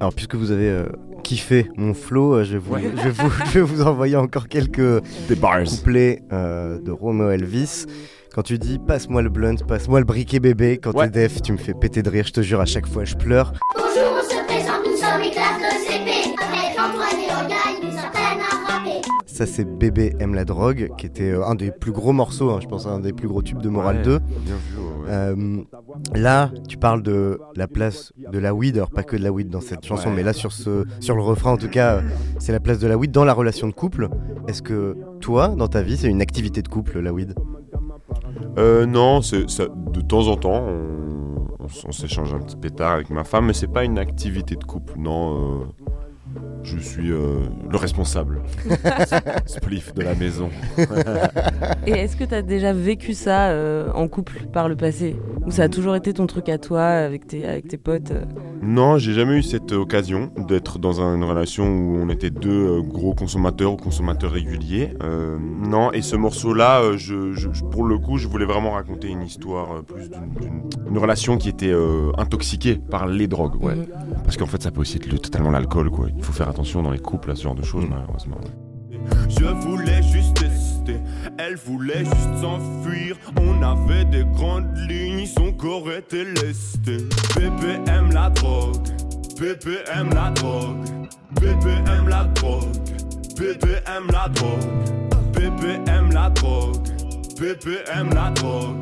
[0.00, 0.86] Alors, puisque vous avez euh,
[1.24, 2.82] kiffé mon flow, euh, je vais vous, Ouais.
[2.96, 5.62] je vais vous, je vais vous envoyer encore quelques Des bars.
[5.64, 7.84] couplets euh, de Romeo Elvis.
[8.34, 11.10] Quand tu dis passe-moi le blunt, passe-moi le briquet bébé, quand Ouais.
[11.10, 13.16] t'es def, tu me fais péter de rire, je te jure, à chaque fois je
[13.16, 13.52] pleure.
[13.74, 14.17] Bonjour,
[19.38, 22.58] Ça, c'est Bébé aime la drogue, qui était euh, un des plus gros morceaux, hein,
[22.60, 24.18] je pense, un des plus gros tubes de Moral Ouais, 2.
[24.18, 25.08] Bien vu, ouais.
[25.10, 25.62] Euh,
[26.16, 29.48] là, tu parles de la place de la weed, alors pas que de la weed
[29.48, 30.16] dans cette chanson, Ouais.
[30.16, 32.00] mais là sur, ce, sur le refrain en tout cas, euh,
[32.40, 34.08] c'est la place de la weed dans la relation de couple.
[34.48, 37.34] Est-ce que toi, dans ta vie, c'est une activité de couple, la weed?
[38.58, 42.90] Euh, non, ça- de temps en temps, on, on s- on s'échange un petit pétard
[42.94, 44.94] avec ma femme, mais c'est pas une activité de couple.
[44.98, 45.64] Non, euh,
[46.62, 47.40] je suis euh,
[47.70, 48.40] le responsable.
[49.46, 50.50] Spliff de la maison.
[51.86, 55.16] Et est-ce que tu as déjà vécu ça euh, en couple par le passé?
[55.46, 58.24] Ou ça a toujours été ton truc à toi, avec tes, avec tes potes euh?
[58.62, 62.82] Non, j'ai jamais eu cette occasion d'être dans un- une relation où on était deux
[62.82, 64.92] gros consommateurs ou consommateurs réguliers.
[65.62, 69.22] Non, et ce morceau-là, je, je- je- pour le coup, je voulais vraiment raconter une
[69.22, 71.72] histoire plus d'une, d'une- une relation qui était
[72.18, 73.76] intoxiquée par les drogues, ouais.
[73.76, 73.86] Mhm.
[74.24, 76.06] Parce qu'en fait, ça peut aussi être le- totalement l'alcool, quoi.
[76.14, 78.38] Il faut faire attention dans les couples à ce genre de choses, malheureusement.
[79.28, 81.00] Je voulais juste tester,
[81.38, 83.16] elle voulait juste s'enfuir.
[83.40, 86.98] On avait des grandes lignes, son corps était lesté.
[87.36, 88.88] Bébé aime la drogue,
[89.38, 90.84] bébé aime la drogue,
[91.40, 92.64] bébé aime la drogue,
[93.36, 96.87] bébé aime la drogue, bébé aime la drogue,
[97.38, 98.76] Pépé aime la drogue.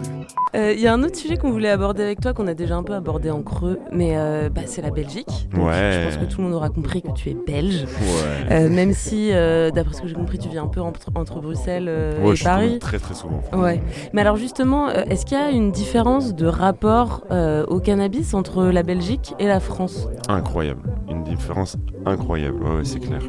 [0.55, 2.77] Euh, Il y a un autre sujet qu'on voulait aborder avec toi, qu'on a déjà
[2.77, 5.49] un peu abordé en creux, mais euh, bah, c'est la Belgique.
[5.55, 5.93] Donc, Ouais.
[6.01, 7.85] Je pense que tout le monde aura compris que tu es belge.
[7.85, 8.53] Ouais.
[8.53, 11.41] Euh, même si, euh, d'après ce que j'ai compris, tu vis un peu entre, entre
[11.41, 11.91] Bruxelles
[12.23, 12.67] Ouais, et je Paris.
[12.69, 13.41] tourne très très souvent.
[13.53, 13.83] Ouais.
[14.15, 17.25] Mais alors justement, est-ce qu'il y a une différence de rapport
[17.69, 20.09] au cannabis entre la Belgique et la France?
[20.29, 20.81] Incroyable.
[21.11, 21.77] Une différence
[22.07, 22.63] incroyable.
[22.63, 23.21] Ouais, c'est clair.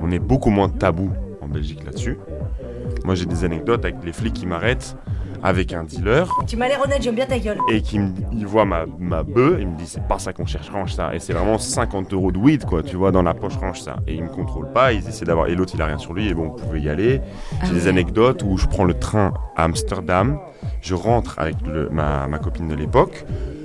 [0.00, 1.10] On est beaucoup moins tabou
[1.40, 2.18] en Belgique là-dessus.
[3.08, 4.94] Moi, j'ai des anecdotes avec les flics qui m'arrêtent
[5.42, 7.56] avec un dealer Tu m'as l'air honnête, j'aime bien ta gueule.
[7.70, 10.44] et qui me, il voit ma, ma bœuf, il me dit c'est pas ça qu'on
[10.44, 11.14] cherche, range ça.
[11.14, 13.96] Et c'est vraiment 50 euros de weed, quoi, tu vois, dans la poche, range ça.
[14.06, 15.46] Et il me contrôle pas, ils essaient d'avoir.
[15.46, 17.22] Et l'autre, il a rien sur lui, et bon, vous pouvez y aller.
[17.62, 17.88] J'ai Ah des ouais.
[17.88, 20.38] anecdotes où je prends le train à Amsterdam,
[20.82, 23.24] je rentre avec le- ma, ma copine de l'époque.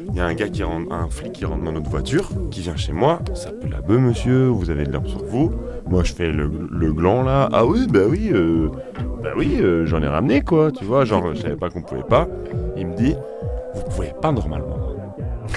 [0.10, 2.62] Il y a un gars qui rentre, un flic qui rentre dans notre voiture, qui
[2.62, 3.20] vient chez moi.
[3.34, 5.52] Ça peut la bœuf, monsieur, vous avez de l'herbe sur vous.
[5.88, 7.50] Moi, je fais le, le gland là.
[7.52, 8.70] Ah oui, bah oui, euh,
[9.24, 11.06] bah oui, euh, j'en ai ramené quoi, tu vois.
[11.06, 12.28] Genre, je savais pas qu'on pouvait pas.
[12.78, 13.16] Il me dit,
[13.76, 14.78] vous pouvez pas normalement.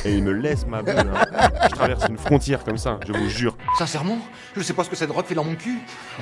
[0.04, 0.96] Et il me laisse ma bœuf.
[0.98, 1.48] hein.
[1.70, 3.56] Je traverse une frontière comme ça, je vous jure.
[3.78, 4.18] Sincèrement,
[4.56, 5.78] je sais pas ce que cette drogue fait dans mon cul.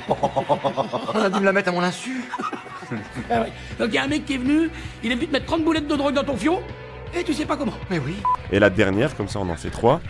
[0.09, 2.23] On a dû me la mettre à mon insu.
[3.29, 3.51] Ah ouais.
[3.79, 4.69] Donc il y a un mec qui est venu,
[5.03, 6.59] il est venu te mettre 30 boulettes de drogue dans ton fion,
[7.15, 7.73] et tu sais pas comment.
[7.89, 8.15] Mais oui.
[8.51, 10.01] Et la dernière, comme ça on en fait trois,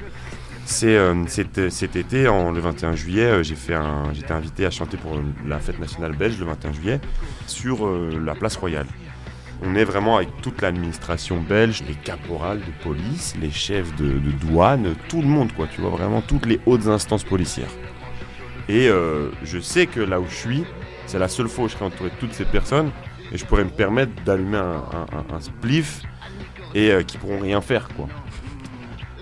[0.66, 4.72] c'est euh, cet, été, en, le 21 juillet, euh, j'ai fait un, j'étais invité à
[4.72, 6.99] chanter pour la fête nationale belge le 21 juillet
[7.47, 8.88] sur euh, la place royale.
[9.64, 14.32] On est vraiment avec toute l'administration belge, les caporales de police, les chefs de, de
[14.32, 17.70] douane, tout le monde quoi, tu vois, vraiment toutes les hautes instances policières.
[18.68, 20.64] Et euh, je sais que là où je suis,
[21.06, 22.89] c'est la seule fois où je serai entouré de toutes ces personnes
[23.32, 26.01] et je pourrais me permettre d'allumer un, un- un- un spliff
[26.76, 28.07] et euh, qui pourront rien faire quoi.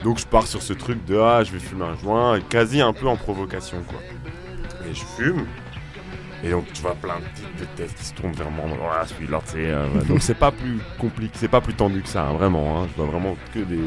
[0.03, 2.91] Donc je pars sur ce truc de ah je vais fumer un joint, quasi un
[2.91, 3.99] peu en provocation quoi.
[4.89, 5.45] Et je fume.
[6.43, 7.23] Et donc tu vois plein de
[7.55, 8.65] petites têtes qui se tournent vers moi.
[8.91, 9.59] Ah celui-là sais.
[9.59, 12.81] euh, donc c'est pas plus compliqué, c'est pas plus tendu que ça hein, vraiment.
[12.83, 12.87] hein.
[12.91, 13.79] Je vois vraiment que des,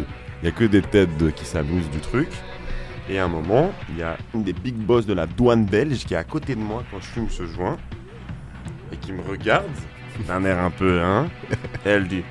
[0.43, 2.29] il y a que des têtes qui s'amusent du truc.
[3.09, 6.05] Et à un moment, il y a une des big boss de la douane belge
[6.07, 7.77] qui est à côté de moi quand je fume ce joint
[8.91, 9.67] et qui me regarde
[10.27, 11.29] d'un air un peu hein.
[11.85, 12.25] Elle dit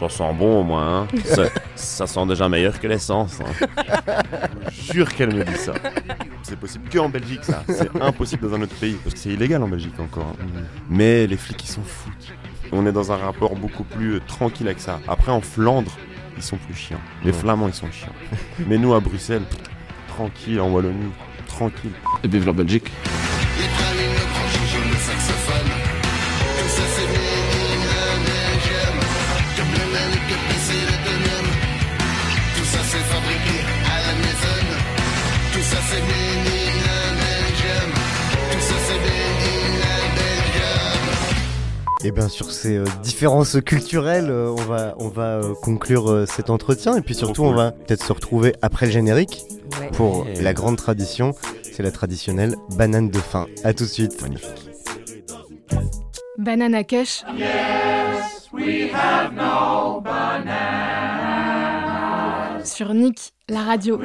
[0.00, 1.08] ça sent bon au moins, hein.
[1.24, 1.44] ça,
[1.74, 3.38] ça sent déjà meilleur que l'essence.
[3.40, 3.66] hein.
[4.72, 5.74] Je jure qu'elle me dit ça.
[6.42, 7.62] C'est possible que en Belgique, ça.
[7.68, 10.34] C'est impossible dans un autre pays, parce que c'est illégal en Belgique encore.
[10.40, 10.62] hein.
[10.88, 12.32] Mais les flics, ils s'en foutent.
[12.72, 15.00] On est dans un rapport beaucoup plus euh, tranquille avec ça.
[15.08, 15.90] Après, en Flandre,
[16.36, 17.00] ils sont plus chiants.
[17.24, 17.32] Les.
[17.32, 18.12] Flamands, ils sont chiants.
[18.68, 19.42] Mais nous, à Bruxelles,
[20.08, 21.10] tranquille, en Wallonie,
[21.48, 21.90] tranquille.
[22.22, 22.90] Et vive la Belgique.
[42.10, 46.26] Et bien sur ces euh, différences culturelles, euh, on va, on va euh, conclure euh,
[46.26, 49.44] cet entretien et puis surtout on va peut-être se retrouver après le générique
[49.80, 49.90] Ouais.
[49.92, 50.34] pour Ouais.
[50.42, 53.46] la grande tradition, c'est la traditionnelle banane de fin.
[53.62, 54.20] A tout de suite.
[54.22, 54.70] Magnifique.
[56.36, 57.22] Banana Kush,
[62.64, 64.00] sur Nick, la radio.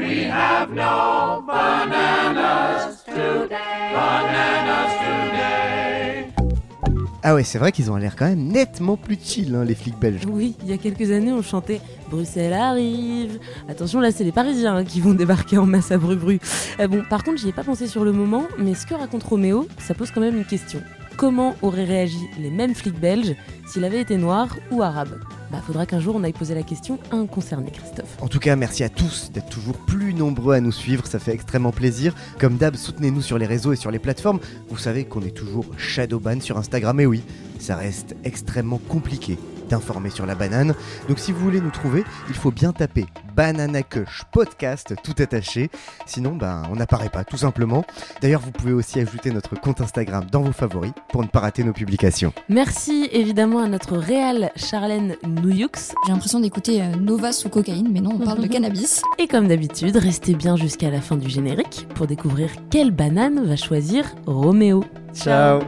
[7.28, 9.98] Ah ouais, c'est vrai qu'ils ont l'air quand même nettement plus chill, hein, les flics
[9.98, 10.28] belges.
[10.30, 13.40] Oui, il y a quelques années, on chantait Bruxelles arrive.
[13.68, 16.40] Attention, là, c'est les Parisiens hein, qui vont débarquer en masse à Bru-Bru.
[16.80, 19.24] Euh, bon, par contre, j'y ai pas pensé sur le moment, mais ce que raconte
[19.24, 20.84] Roméo, ça pose quand même une question.
[21.18, 23.36] Comment auraient réagi les mêmes flics belges
[23.66, 27.00] s'il avait été noir ou arabe Bah, faudra qu'un jour on aille poser la question
[27.10, 28.18] à un concerné, Christophe.
[28.22, 31.34] En tout cas, merci à tous d'être toujours plus nombreux à nous suivre, ça fait
[31.34, 32.14] extrêmement plaisir.
[32.38, 34.40] Comme d'hab, soutenez-nous sur les réseaux et sur les plateformes.
[34.70, 37.24] Vous savez qu'on est toujours shadowban sur Instagram, et oui,
[37.60, 39.38] ça reste extrêmement compliqué
[39.70, 40.74] d'informer sur la banane.
[41.08, 43.06] Donc si vous voulez nous trouver, il faut bien taper
[43.36, 45.70] Banana Kush Podcast tout attaché.
[46.06, 47.84] Sinon, ben, on n'apparaît pas, tout simplement.
[48.22, 51.64] D'ailleurs, vous pouvez aussi ajouter notre compte Instagram dans vos favoris pour ne pas rater
[51.64, 52.34] nos publications.
[52.50, 55.94] Merci évidemment à notre réal Charlène Nouyux.
[56.06, 59.02] J'ai l'impression d'écouter euh, Nova sous cocaïne, mais non, on parle de cannabis.
[59.20, 63.56] Et comme d'habitude, restez bien jusqu'à la fin du générique pour découvrir quelle banane va
[63.56, 64.84] choisir Roméo.
[65.14, 65.60] Ciao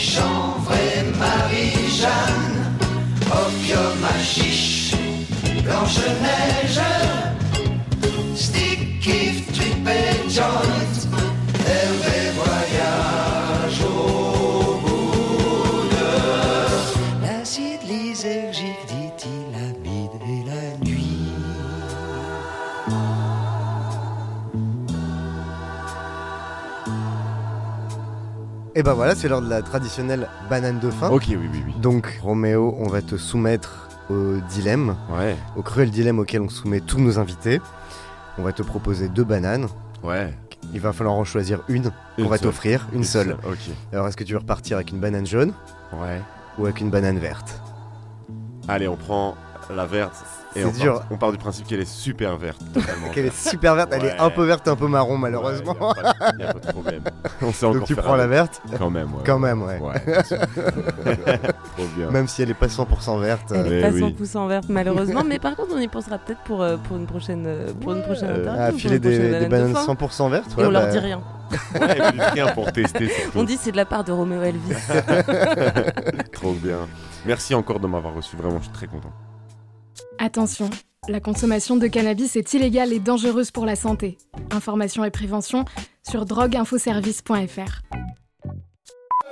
[0.00, 2.56] chanvre et Marie-Jeanne,
[3.30, 4.92] opium à chiche,
[5.62, 6.80] Blanche-Neige,
[8.34, 10.69] stick, kiff, trip et joint,
[28.80, 31.10] Et ben voilà, c'est l'heure de la traditionnelle banane de fin.
[31.10, 31.74] Ok, oui, oui, oui.
[31.82, 35.36] Donc, Roméo, on va te soumettre au dilemme, Ouais.
[35.54, 37.60] au cruel dilemme auquel on soumet tous nos invités.
[38.38, 39.66] On va te proposer deux bananes.
[40.02, 40.32] Ouais.
[40.72, 41.90] Il va falloir en choisir une.
[42.16, 43.36] Une on va t'offrir une, Une seule.
[43.42, 43.58] seule, ok.
[43.92, 45.52] Alors, est-ce que tu veux repartir avec une banane jaune
[45.92, 46.22] Ouais.
[46.56, 47.60] ou avec une banane verte?
[48.66, 49.34] Allez, on prend
[49.68, 50.24] la verte.
[50.56, 50.94] Et C'est on dur.
[50.94, 52.60] Part, on part du principe qu'elle est super verte.
[52.74, 53.08] totalement.
[53.14, 55.76] Qu'elle est super verte, elle est un peu verte, un peu marron malheureusement.
[55.80, 57.02] Ouais, y a pas de- y a pas de problème.
[57.42, 59.22] On sait Donc encore tu prends la verte Quand même, ouais.
[59.24, 59.78] Quand même, ouais.
[61.76, 62.10] Trop bien.
[62.10, 63.52] Même si elle est pas 100% verte.
[63.54, 66.62] Elle euh, est pas 100% verte malheureusement, mais par contre on y pensera peut-être pour,
[66.62, 68.76] euh, pour une prochaine, euh, pour une prochaine euh, interview.
[68.76, 69.94] à filer des, des banane de bananes fin.
[69.94, 70.50] 100% vertes.
[70.58, 71.20] Et on leur bah, dit rien.
[72.32, 73.08] Rien pour tester.
[73.08, 73.38] surtout.
[73.38, 74.74] On dit c'est de la part de Roméo Elvis.
[76.32, 76.88] Trop bien.
[77.26, 78.36] Merci encore de m'avoir reçu.
[78.36, 79.12] Vraiment, je suis très content.
[80.22, 80.68] Attention,
[81.08, 84.18] la consommation de cannabis est illégale et dangereuse pour la santé.
[84.50, 85.64] Information et prévention
[86.06, 87.80] sur drogueinfoservice.fr.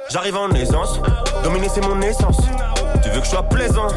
[0.09, 0.99] J'arrive en aisance,
[1.45, 2.41] dominer c'est mon essence.
[3.03, 3.89] Tu veux que je sois plaisant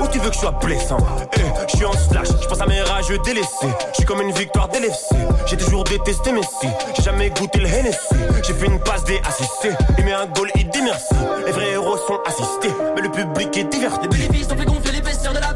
[0.00, 0.96] ou tu veux que je sois blessant?
[1.36, 1.40] Eh,
[1.70, 3.68] je suis en slash, je pense à mes rageux délaissés.
[3.90, 5.16] Je suis comme une victoire d'LFC.
[5.44, 8.14] J'ai toujours détesté Messi, j'ai jamais goûté le Hennessy.
[8.42, 11.14] J'ai fait une passe des assistés, il met un goal, il dit merci.
[11.44, 14.00] Les vrais héros sont assistés, mais le public est diverti.
[14.02, 15.47] Les bénéfices ont fait gonfler l'épaisseur de la.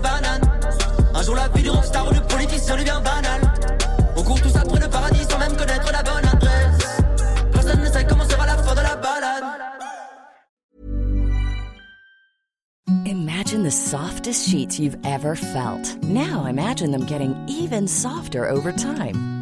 [1.32, 1.40] Jour
[1.94, 3.40] la ou du politicien devient banale.
[4.18, 7.02] On court tous après le paradis sans même connaître la bonne adresse.
[7.52, 9.44] Personne ne sait comment sera la fin de la balade.
[13.06, 15.96] Imagine the softest sheets you've ever felt.
[16.02, 19.41] Now imagine them getting even softer over time.